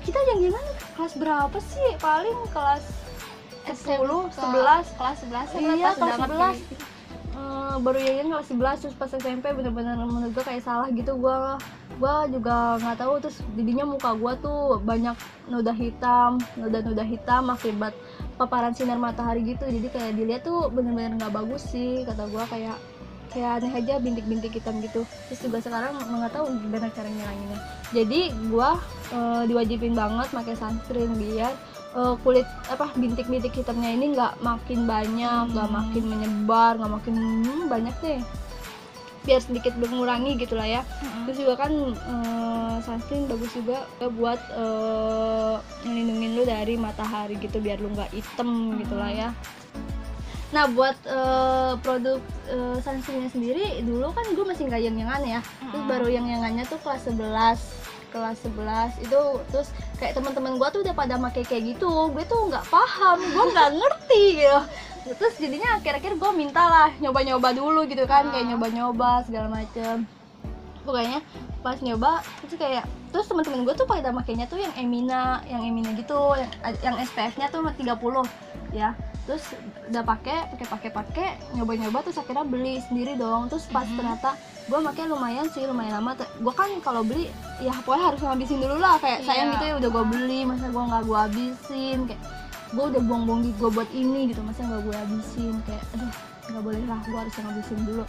Kita 0.00 0.18
yang 0.30 0.40
yangan 0.48 0.64
kelas 0.94 1.14
berapa 1.18 1.58
sih? 1.58 1.88
Paling 1.98 2.38
kelas 2.48 2.84
10, 3.68 3.74
SMK, 4.30 4.38
11 4.38 4.96
kelas 4.96 5.16
11 5.26 5.76
Iya, 5.76 5.90
kelas 5.92 6.16
11. 6.16 6.56
Eh, 7.38 7.74
baru 7.78 7.98
yayan 7.98 8.26
kelas 8.30 8.48
11 8.48 8.78
terus 8.80 8.96
pas 8.96 9.10
SMP 9.10 9.50
bener-bener 9.50 9.98
menurut 9.98 10.30
gue 10.30 10.44
kayak 10.46 10.62
salah 10.62 10.88
gitu. 10.90 11.18
Gue 11.18 11.34
gue 11.98 12.14
juga 12.32 12.78
nggak 12.78 12.96
tahu. 12.96 13.14
Terus 13.18 13.36
jadinya 13.54 13.84
muka 13.84 14.14
gue 14.14 14.32
tuh 14.38 14.78
banyak 14.80 15.16
noda 15.46 15.74
hitam 15.74 16.38
noda-noda 16.54 17.02
hitam 17.02 17.50
akibat 17.50 17.92
paparan 18.38 18.70
sinar 18.72 18.96
matahari 18.96 19.42
gitu. 19.42 19.66
Jadi 19.66 19.88
kayak 19.90 20.12
dilihat 20.14 20.42
tuh 20.46 20.70
bener-bener 20.70 21.18
nggak 21.18 21.34
bagus 21.34 21.66
sih 21.66 22.06
kata 22.06 22.30
gue 22.30 22.44
kayak 22.46 22.78
kayak 23.30 23.62
aneh 23.62 23.72
aja 23.78 24.00
bintik-bintik 24.00 24.56
hitam 24.56 24.80
gitu. 24.80 25.04
Terus 25.28 25.40
juga 25.44 25.58
sekarang 25.62 25.96
nggak 25.96 26.32
tahu 26.32 26.46
gimana 26.64 26.88
cara 26.92 27.08
ngilanginnya 27.08 27.60
jadi 27.88 28.32
gue 28.32 28.70
eh, 29.12 29.42
diwajibin 29.48 29.96
banget 29.96 30.28
pakai 30.28 30.54
sunscreen 30.56 31.16
biar 31.16 31.52
eh, 31.96 32.14
kulit 32.20 32.44
apa 32.68 32.92
bintik-bintik 32.92 33.56
hitamnya 33.56 33.96
ini 33.96 34.12
nggak 34.12 34.44
makin 34.44 34.84
banyak 34.84 35.44
nggak 35.56 35.68
Hmm. 35.68 35.76
makin 35.76 36.04
menyebar 36.04 36.72
nggak 36.76 36.92
makin 36.92 37.14
hmm, 37.16 37.62
banyak 37.72 37.94
deh. 38.04 38.20
Biar 39.24 39.44
sedikit 39.44 39.76
mengurangi 39.76 40.40
gitu 40.40 40.56
lah 40.56 40.68
ya. 40.68 40.82
Terus 41.28 41.44
juga 41.44 41.64
kan 41.64 41.72
eh, 41.96 42.74
sunscreen 42.84 43.24
bagus 43.24 43.52
juga 43.56 43.88
buat 44.04 44.40
eh, 44.52 45.56
ngelindungin 45.88 46.30
lu 46.36 46.42
dari 46.44 46.76
matahari 46.76 47.40
gitu 47.40 47.56
biar 47.56 47.80
lu 47.80 47.88
nggak 47.92 48.12
hitam 48.12 48.76
gitu 48.76 48.96
lah 48.96 49.08
ya 49.08 49.28
nah 50.48 50.64
buat 50.64 50.96
eh, 51.04 51.72
produk 51.84 52.20
eh, 52.48 52.76
sunscreennya 52.80 53.28
sendiri 53.28 53.84
dulu 53.84 54.08
kan 54.16 54.24
gue 54.32 54.44
masih 54.48 54.64
nggak 54.64 54.82
yang 54.82 54.96
yangan 54.96 55.22
ya. 55.24 55.40
Terus 55.68 55.84
baru 55.84 56.08
yang 56.08 56.24
yangannya 56.24 56.64
tuh 56.64 56.80
kelas 56.80 57.04
11 57.04 57.60
kelas 58.08 58.40
11 58.40 59.04
itu 59.04 59.20
terus 59.52 59.68
kayak 60.00 60.16
teman-teman 60.16 60.56
gue 60.56 60.68
tuh 60.72 60.80
udah 60.80 60.94
pada 60.96 61.20
pakai 61.20 61.44
kayak 61.44 61.76
gitu. 61.76 62.08
Gue 62.08 62.24
tuh 62.24 62.48
nggak 62.48 62.64
paham 62.72 63.20
gue 63.20 63.44
nggak 63.52 63.70
ngerti 63.76 64.24
gitu. 64.40 64.60
Terus 65.08 65.34
jadinya 65.36 65.76
akhir-akhir 65.76 66.16
gue 66.16 66.30
minta 66.32 66.64
lah 66.64 66.88
nyoba-nyoba 67.00 67.52
dulu 67.52 67.84
gitu 67.84 68.08
kan 68.08 68.32
kayak 68.32 68.48
Ah. 68.48 68.50
nyoba-nyoba 68.56 69.10
segala 69.28 69.48
macem. 69.52 70.08
Pokoknya 70.88 71.20
pas 71.60 71.76
nyoba 71.84 72.24
terus 72.40 72.56
kayak 72.56 72.84
terus 73.12 73.28
teman-teman 73.28 73.68
gue 73.68 73.74
tuh 73.76 73.84
pada 73.84 74.08
makainya 74.08 74.48
tuh 74.48 74.56
yang 74.56 74.72
Emina 74.72 75.44
yang 75.44 75.60
Emina 75.60 75.92
gitu 75.92 76.16
yang, 76.32 76.48
yang 76.80 76.96
SPF-nya 77.02 77.52
tuh 77.52 77.60
30 77.60 77.84
ya. 78.70 78.92
Terus 79.24 79.44
udah 79.88 80.02
pakai 80.02 80.48
pakai 80.50 80.66
pakai 80.66 80.90
pakai 80.90 81.28
nyoba 81.52 81.72
nyoba 81.76 81.98
terus 82.00 82.16
akhirnya 82.16 82.44
beli 82.44 82.80
sendiri 82.80 83.12
dong. 83.14 83.46
Terus 83.46 83.68
pas 83.68 83.84
Mhm. 83.84 83.96
ternyata 83.96 84.30
gue 84.64 84.78
pakai 84.78 85.04
lumayan 85.04 85.46
sih 85.48 85.64
lumayan 85.64 86.00
lama. 86.00 86.16
Gue 86.16 86.52
kan 86.52 86.68
kalau 86.80 87.04
beli 87.04 87.28
ya 87.58 87.72
pokoknya 87.82 88.04
harus 88.08 88.20
ngabisin 88.20 88.58
dulu 88.58 88.76
lah. 88.78 88.96
Kayak 88.96 89.24
sayang 89.24 89.48
Iya. 89.48 89.54
gitu 89.54 89.64
ya 89.64 89.74
udah 89.76 89.90
gue 89.90 90.04
beli 90.06 90.40
masa 90.44 90.66
gue 90.66 90.82
nggak 90.82 91.02
gue 91.04 91.18
habisin? 91.18 91.98
Kayak 92.08 92.22
gue 92.68 92.84
udah 92.84 93.02
buang-buang 93.04 93.40
duit 93.44 93.56
gue 93.56 93.70
buat 93.70 93.90
ini 93.92 94.20
gitu 94.28 94.40
masa 94.40 94.60
nggak 94.64 94.82
gue 94.82 94.96
habisin? 94.96 95.54
Kayak 95.64 95.84
aduh 95.92 96.12
nggak 96.48 96.62
boleh 96.64 96.82
lah 96.84 97.00
gue 97.04 97.18
harus 97.18 97.34
ngabisin 97.36 97.80
dulu. 97.84 98.04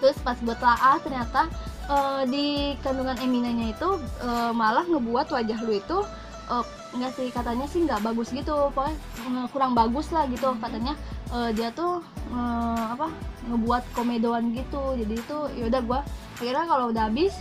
Terus 0.00 0.16
pas 0.18 0.36
gue 0.36 0.56
telaah 0.56 0.96
ternyata 0.98 1.40
eh, 1.84 2.22
di 2.26 2.46
kandungan 2.80 3.20
eminanya 3.20 3.68
itu 3.68 3.88
eh, 4.22 4.52
malah 4.52 4.84
ngebuat 4.84 5.28
wajah 5.28 5.58
lu 5.60 5.72
itu 5.72 5.98
eh, 6.48 6.64
nggak 6.92 7.12
sih 7.12 7.28
katanya 7.28 7.66
sih 7.66 7.80
nggak 7.82 8.00
bagus 8.00 8.28
gitu. 8.30 8.68
Pokoknya 8.70 8.96
eh, 9.24 9.46
kurang 9.48 9.72
bagus 9.72 10.12
lah 10.12 10.28
gitu 10.28 10.52
katanya. 10.58 10.92
Eh, 11.32 11.50
dia 11.52 11.72
tuh 11.72 12.04
eh, 12.28 12.84
apa 12.92 13.08
ngebuat 13.48 13.82
komedoan 13.92 14.52
gitu. 14.52 14.94
Jadi 14.94 15.14
itu 15.16 15.38
yaudah 15.56 15.80
gue 15.80 16.00
akhirnya 16.38 16.64
kalau 16.66 16.86
udah 16.90 17.04
habis 17.06 17.34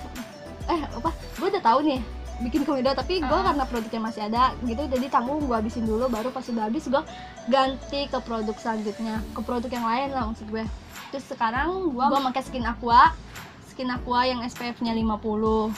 eh 0.65 0.81
apa 0.87 1.09
gue 1.11 1.47
udah 1.49 1.63
tahu 1.63 1.79
nih 1.83 1.99
bikin 2.41 2.65
komedo 2.65 2.89
tapi 2.91 3.21
gue 3.21 3.37
Ah. 3.37 3.53
karena 3.53 3.63
produknya 3.69 4.01
masih 4.01 4.21
ada 4.25 4.55
gitu. 4.63 4.81
Jadi 4.87 5.05
tanggung 5.07 5.43
gue 5.43 5.53
habisin 5.53 5.85
dulu 5.85 6.07
baru 6.07 6.29
pas 6.29 6.41
udah 6.43 6.65
habis 6.65 6.87
gue 6.87 7.03
ganti 7.45 8.07
ke 8.07 8.17
produk 8.19 8.55
selanjutnya 8.55 9.21
ke 9.31 9.41
produk 9.41 9.69
yang 9.69 9.85
lain 9.85 10.09
lah 10.09 10.25
maksud 10.25 10.47
gue. 10.47 10.65
Terus 11.11 11.25
sekarang 11.27 11.91
gue 11.91 12.01
pakai 12.23 12.41
skin 12.41 12.63
aqua 12.63 13.11
skin 13.67 13.87
aqua 13.87 14.23
yang 14.23 14.41
SPF-nya 14.41 14.91
50 14.91 15.11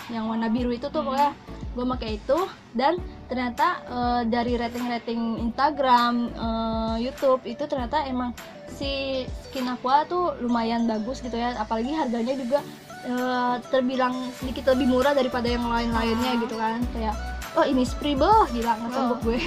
yang 0.10 0.26
warna 0.26 0.48
biru 0.48 0.70
itu 0.70 0.88
tuh 0.88 1.00
Hmm. 1.00 1.08
pokoknya 1.10 1.30
gue 1.74 1.86
pakai 1.88 2.10
itu 2.16 2.40
dan 2.72 2.98
ternyata 3.26 3.68
eh, 3.84 4.22
dari 4.28 4.54
rating-rating 4.56 5.42
Instagram, 5.42 6.14
eh, 6.30 6.96
YouTube 7.02 7.42
itu 7.44 7.66
ternyata 7.66 8.06
emang 8.06 8.34
si 8.70 9.22
skin 9.46 9.66
aqua 9.68 10.06
tuh 10.06 10.38
lumayan 10.40 10.86
bagus 10.86 11.20
gitu 11.20 11.34
ya. 11.34 11.58
Apalagi 11.58 11.92
harganya 11.92 12.34
juga 12.34 12.60
eh, 13.04 13.56
terbilang 13.68 14.14
sedikit 14.38 14.72
lebih 14.72 14.88
murah 14.88 15.12
daripada 15.12 15.46
yang 15.46 15.66
lain-lainnya 15.66 16.32
Ah. 16.38 16.42
gitu 16.42 16.56
kan. 16.56 16.80
Kayak 16.94 17.16
oh 17.54 17.66
ini 17.66 17.84
spray 17.84 18.14
bah 18.14 18.46
gila 18.50 18.74
nggak 18.78 18.92
sanggup 18.92 19.20
Oh. 19.20 19.26
gue. 19.26 19.40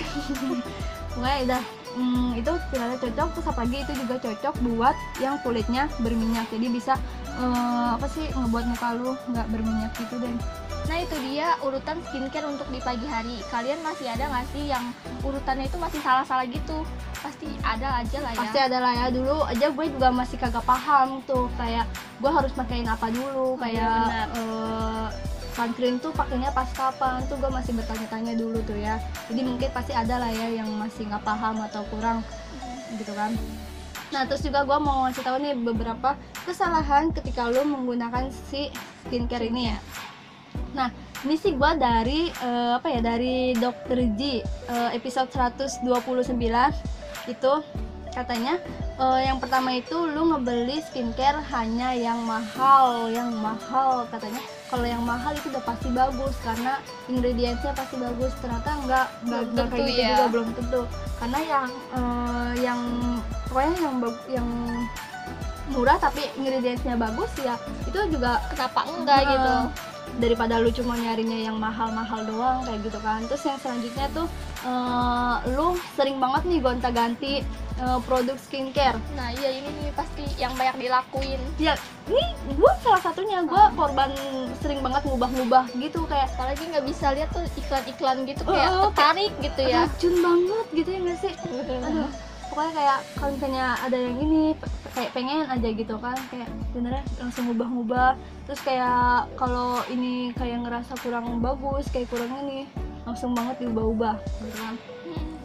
Pokoknya 1.17 1.39
udah 1.49 1.63
hmm, 1.97 2.29
itu 2.37 2.53
ternyata 2.69 2.95
cocok. 3.01 3.29
Terus 3.33 3.47
apalagi 3.49 3.77
itu 3.81 3.93
juga 3.97 4.15
cocok 4.21 4.55
buat 4.67 4.97
yang 5.17 5.39
kulitnya 5.41 5.89
berminyak. 5.99 6.47
Jadi 6.51 6.67
bisa 6.69 6.95
eh, 7.39 7.89
apa 7.95 8.07
sih 8.11 8.27
ngebuat 8.31 8.65
muka 8.67 8.89
lu 8.95 9.11
nggak 9.31 9.47
berminyak 9.49 9.93
gitu 9.95 10.17
deh 10.19 10.35
Nah 10.87 11.03
itu 11.03 11.17
dia 11.19 11.59
urutan 11.67 11.99
skincare 12.07 12.47
untuk 12.47 12.71
di 12.71 12.79
pagi 12.79 13.07
hari. 13.11 13.43
Kalian 13.51 13.83
masih 13.83 14.07
ada 14.07 14.31
nggak 14.31 14.47
sih 14.55 14.65
yang 14.71 14.85
urutannya 15.27 15.67
itu 15.67 15.79
masih 15.83 16.01
salah-salah 16.01 16.47
gitu? 16.47 16.87
Pasti 17.19 17.51
ada 17.67 18.03
aja 18.03 18.19
lah 18.23 18.33
ya. 18.33 18.39
pasti 18.39 18.59
ada 18.63 18.79
lah 18.79 18.93
ya. 18.95 19.07
Dulu 19.11 19.37
aja 19.51 19.67
gue 19.75 19.87
juga 19.91 20.09
masih 20.15 20.39
kagak 20.39 20.63
paham 20.63 21.23
tuh. 21.27 21.51
Kayak 21.59 21.91
gue 22.23 22.31
harus 22.31 22.53
pakein 22.55 22.87
apa 22.87 23.11
dulu? 23.11 23.59
Kayak 23.59 24.31
eh, 24.39 25.07
sunscreen 25.59 25.99
tuh 25.99 26.15
pakainya 26.15 26.55
pas 26.55 26.71
kapan? 26.71 27.19
Tuh 27.27 27.35
gue 27.35 27.51
masih 27.51 27.75
bertanya-tanya 27.75 28.39
dulu 28.39 28.63
tuh 28.63 28.79
ya. 28.79 29.03
Jadi 29.27 29.43
mungkin 29.43 29.69
pasti 29.75 29.91
ada 29.91 30.23
lah 30.23 30.31
ya 30.31 30.63
yang 30.63 30.71
masih 30.79 31.11
nggak 31.11 31.27
paham 31.27 31.67
atau 31.67 31.83
kurang 31.91 32.23
gitu 32.95 33.11
kan. 33.19 33.35
Nah 34.15 34.23
terus 34.23 34.47
juga 34.47 34.63
gue 34.63 34.79
mau 34.79 35.03
ngasih 35.11 35.27
tahu 35.27 35.37
nih 35.43 35.59
beberapa 35.59 36.15
kesalahan 36.47 37.11
ketika 37.11 37.51
lo 37.51 37.67
menggunakan 37.67 38.31
si 38.31 38.71
skincare 39.03 39.51
ini 39.51 39.75
ya 39.75 39.79
nah 40.77 40.89
ini 41.25 41.35
sih 41.35 41.57
gue 41.57 41.71
dari 41.81 42.29
eh, 42.29 42.71
apa 42.77 42.87
ya 42.87 43.01
dari 43.01 43.57
dokter 43.57 43.97
G 44.15 44.45
eh, 44.45 44.91
episode 44.93 45.33
129 45.33 45.81
itu 47.27 47.53
katanya 48.13 48.55
eh, 48.97 49.21
yang 49.25 49.37
pertama 49.37 49.73
itu 49.73 49.97
lu 50.07 50.31
ngebeli 50.31 50.85
skincare 50.85 51.41
hanya 51.53 51.93
yang 51.93 52.21
mahal 52.23 53.09
yang 53.09 53.33
mahal 53.41 54.05
katanya. 54.09 54.41
Kalau 54.67 54.83
yang 54.83 54.99
mahal 55.01 55.31
itu 55.31 55.47
udah 55.47 55.63
pasti 55.63 55.87
bagus 55.95 56.35
karena 56.43 56.83
ingredientsnya 57.07 57.71
pasti 57.71 57.97
bagus. 57.97 58.35
Ternyata 58.43 58.71
enggak 58.83 59.07
enggak 59.23 59.67
kayak 59.71 59.87
gitu 59.87 60.01
ya. 60.03 60.09
juga 60.17 60.27
belum 60.33 60.49
tentu. 60.59 60.83
Karena 61.23 61.39
yang 61.45 61.67
eh, 61.95 62.53
yang 62.61 62.81
pokoknya 63.47 63.75
yang 63.79 63.97
yang 64.27 64.49
murah 65.67 65.99
tapi 65.99 66.23
ingredientsnya 66.39 66.95
bagus 66.95 67.31
ya 67.43 67.59
itu 67.85 67.99
juga 68.11 68.39
Kenapa 68.55 68.81
enggak 68.87 69.19
Eh, 69.19 69.27
gitu? 69.35 69.55
Daripada 70.17 70.59
lu 70.63 70.73
cuma 70.73 70.97
nyarinya 70.97 71.37
yang 71.37 71.57
mahal-mahal 71.61 72.25
doang 72.25 72.65
kayak 72.65 72.81
gitu 72.87 72.99
kan. 73.05 73.21
Terus 73.29 73.43
yang 73.45 73.59
selanjutnya 73.61 74.07
tuh 74.15 74.27
eh, 74.65 75.35
lu 75.53 75.77
sering 75.95 76.17
banget 76.17 76.43
nih 76.49 76.61
gonta-ganti 76.63 77.35
eh, 77.81 77.99
produk 78.09 78.39
skincare. 78.41 78.97
Nah 79.19 79.29
iya 79.37 79.51
ini 79.61 79.69
nih 79.69 79.91
pasti 79.93 80.25
yang 80.41 80.53
banyak 80.57 80.77
dilakuin. 80.89 81.41
ya 81.61 81.75
ini 82.09 82.25
gue 82.55 82.73
salah 82.81 83.03
satunya. 83.03 83.45
Gue 83.45 83.63
korban 83.77 84.11
sering 84.63 84.81
banget 84.81 85.03
ngubah-ngubah 85.07 85.75
gitu 85.77 86.07
kayak 86.09 86.33
Apalagi 86.37 86.69
nggak 86.69 86.87
bisa 86.87 87.17
lihat 87.17 87.33
tuh 87.33 87.45
iklan-iklan 87.57 88.29
gitu 88.29 88.43
kayak 88.45 88.69
oh, 88.71 88.93
tertarik 88.93 89.33
gitu 89.41 89.63
ya. 89.65 89.89
racun 89.89 90.15
banget 90.21 90.67
gitu 90.73 90.89
ya 90.89 90.99
nggak 91.01 91.19
sih? 91.21 91.35
Aduh 91.85 92.11
pokoknya 92.57 92.73
kayak 92.73 92.99
kalau 93.21 93.31
misalnya 93.37 93.67
ada 93.85 93.99
yang 94.01 94.17
ini 94.17 94.57
kayak 94.97 95.13
pengen 95.13 95.45
aja 95.45 95.69
gitu 95.69 96.01
kan 96.01 96.17
kayak 96.33 96.49
benernya 96.73 97.05
langsung 97.21 97.53
ngubah-ngubah. 97.53 98.17
Terus 98.49 98.61
kayak 98.65 99.29
kalau 99.37 99.85
ini 99.93 100.33
kayak 100.33 100.65
ngerasa 100.65 100.97
kurang 101.05 101.45
bagus 101.45 101.85
kayak 101.93 102.09
kurang 102.09 102.33
ini 102.49 102.65
langsung 103.05 103.37
banget 103.37 103.63
diubah-ubah 103.63 104.17
gitu 104.41 104.57
kan 104.57 104.75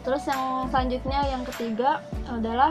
terus 0.02 0.26
yang 0.26 0.66
selanjutnya 0.68 1.20
yang 1.30 1.42
ketiga 1.46 2.02
adalah 2.26 2.70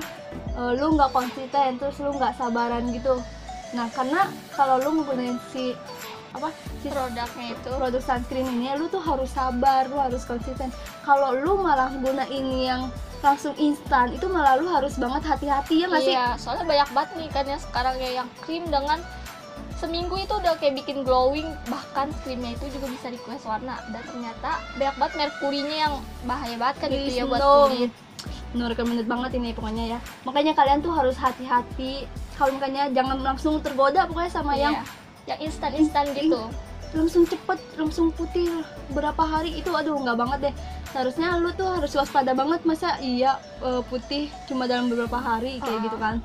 eh, 0.56 0.72
lu 0.76 0.96
nggak 1.00 1.12
konsisten 1.16 1.80
terus 1.80 2.00
lu 2.04 2.12
nggak 2.16 2.36
sabaran 2.36 2.92
gitu. 2.92 3.24
Nah 3.72 3.88
karena 3.96 4.28
kalau 4.56 4.84
lu 4.84 5.02
menggunakan 5.02 5.40
si 5.56 5.72
apa 6.32 6.48
si 6.80 6.88
Produknya 6.88 7.56
itu. 7.56 7.72
produk 7.76 8.04
sunscreen 8.04 8.48
ini 8.48 8.72
lu 8.80 8.88
tuh 8.88 9.04
harus 9.04 9.32
sabar 9.32 9.88
lu 9.88 10.00
harus 10.00 10.24
konsisten. 10.28 10.72
Kalau 11.08 11.36
lu 11.36 11.60
malah 11.60 11.92
guna 12.00 12.28
ini 12.28 12.68
yang 12.68 12.92
langsung 13.22 13.54
instan. 13.56 14.14
Itu 14.14 14.28
malah 14.28 14.58
lu 14.58 14.68
harus 14.68 14.98
banget 14.98 15.24
hati-hati 15.24 15.82
ya 15.82 15.86
nggak 15.88 16.04
sih? 16.04 16.14
Iya, 16.14 16.28
soalnya 16.38 16.66
banyak 16.66 16.90
banget 16.92 17.12
nih 17.18 17.30
kan 17.30 17.46
ya 17.46 17.58
sekarang 17.58 17.96
ya 17.98 18.10
yang 18.22 18.30
krim 18.42 18.66
dengan 18.68 19.00
seminggu 19.78 20.14
itu 20.14 20.34
udah 20.34 20.54
kayak 20.62 20.78
bikin 20.78 21.02
glowing 21.02 21.50
bahkan 21.66 22.14
krimnya 22.22 22.54
itu 22.54 22.70
juga 22.74 22.90
bisa 22.90 23.08
request 23.10 23.46
warna. 23.46 23.78
Dan 23.90 24.02
ternyata 24.04 24.52
banyak 24.78 24.96
banget 24.98 25.14
merkurinya 25.18 25.78
yang 25.90 25.94
bahaya 26.26 26.56
banget 26.58 26.76
kan 26.82 26.90
itu 26.90 26.98
ya 27.14 27.26
Please 27.26 27.30
buat 27.30 27.42
dong. 27.42 27.70
kulit 27.70 27.92
no. 28.52 28.64
Recommended 28.68 29.08
banget 29.08 29.32
ini 29.38 29.50
pokoknya 29.54 29.86
ya. 29.96 30.00
Makanya 30.28 30.54
kalian 30.54 30.80
tuh 30.82 30.92
harus 30.92 31.16
hati-hati. 31.16 32.06
Kalau 32.36 32.52
makanya 32.58 32.90
jangan 32.90 33.18
langsung 33.22 33.62
tergoda 33.62 34.06
pokoknya 34.06 34.32
sama 34.34 34.54
yang 34.54 34.74
Iya. 34.74 34.84
yang 35.38 35.40
instan 35.46 35.72
instan 35.78 36.06
gitu 36.18 36.50
langsung 36.92 37.24
cepet 37.24 37.60
langsung 37.80 38.12
putih. 38.12 38.64
Berapa 38.92 39.24
hari? 39.24 39.56
Itu 39.56 39.72
aduh 39.72 39.96
nggak 40.00 40.18
banget 40.20 40.40
deh. 40.52 40.56
Seharusnya 40.92 41.40
lu 41.40 41.56
tuh 41.56 41.72
harus 41.72 41.92
waspada 41.96 42.36
banget. 42.36 42.64
Masa 42.68 43.00
iya 43.00 43.40
eh, 43.64 43.82
putih 43.88 44.28
cuma 44.48 44.68
dalam 44.68 44.92
beberapa 44.92 45.16
hari 45.16 45.60
kayak 45.64 45.80
Ah. 45.80 45.86
gitu 45.88 45.98
kan? 45.98 46.16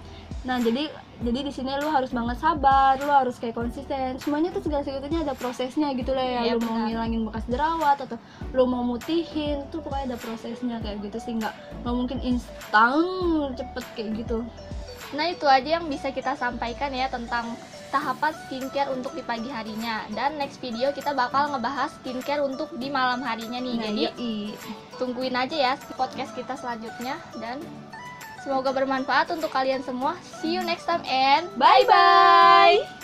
Nah 0.46 0.62
jadi 0.62 0.90
jadi 1.16 1.48
di 1.48 1.52
sini 1.54 1.74
lu 1.80 1.88
harus 1.88 2.10
banget 2.10 2.36
sabar. 2.38 2.98
Lu 2.98 3.10
harus 3.10 3.38
kayak 3.38 3.54
konsisten. 3.54 4.18
Semuanya 4.18 4.50
tuh 4.50 4.62
segala 4.62 4.82
sesuatunya 4.82 5.22
ada 5.22 5.34
prosesnya 5.34 5.90
gitu 5.94 6.12
lah 6.12 6.22
ya. 6.22 6.40
Iya, 6.50 6.52
lu 6.58 6.66
mau 6.66 6.76
ngilangin 6.82 7.22
bekas 7.30 7.44
jerawat 7.46 7.98
atau 8.02 8.18
lu 8.52 8.66
mau 8.66 8.82
mutihin 8.82 9.64
tuh 9.70 9.80
pokoknya 9.80 10.14
ada 10.14 10.18
prosesnya 10.18 10.76
kayak 10.82 10.98
gitu 11.02 11.18
sih. 11.22 11.32
Nggak 11.38 11.54
nggak 11.82 11.94
mungkin 11.94 12.18
instan 12.22 12.94
cepet 13.54 13.84
kayak 13.94 14.10
gitu. 14.22 14.42
Nah 15.14 15.30
itu 15.30 15.46
aja 15.46 15.78
yang 15.78 15.86
bisa 15.86 16.10
kita 16.10 16.34
sampaikan 16.34 16.90
ya 16.90 17.06
tentang 17.06 17.54
tahapan 17.90 18.32
skincare 18.46 18.90
untuk 18.92 19.12
di 19.14 19.22
pagi 19.22 19.50
harinya. 19.50 20.06
Dan 20.12 20.40
next 20.40 20.58
video 20.58 20.90
kita 20.90 21.12
bakal 21.12 21.54
ngebahas 21.54 21.92
skincare 22.00 22.42
untuk 22.42 22.72
di 22.76 22.88
malam 22.88 23.22
harinya 23.22 23.60
nih. 23.60 23.76
Nah, 23.76 23.84
Jadi 23.86 24.04
yoi. 24.08 24.34
tungguin 24.96 25.36
aja 25.36 25.56
ya 25.56 25.72
podcast 25.94 26.32
kita 26.34 26.56
selanjutnya. 26.56 27.20
Dan 27.38 27.62
semoga 28.42 28.72
bermanfaat 28.72 29.30
untuk 29.34 29.50
kalian 29.52 29.82
semua. 29.82 30.16
See 30.40 30.54
you 30.54 30.62
next 30.62 30.86
time 30.88 31.04
and 31.06 31.50
bye-bye 31.60 32.95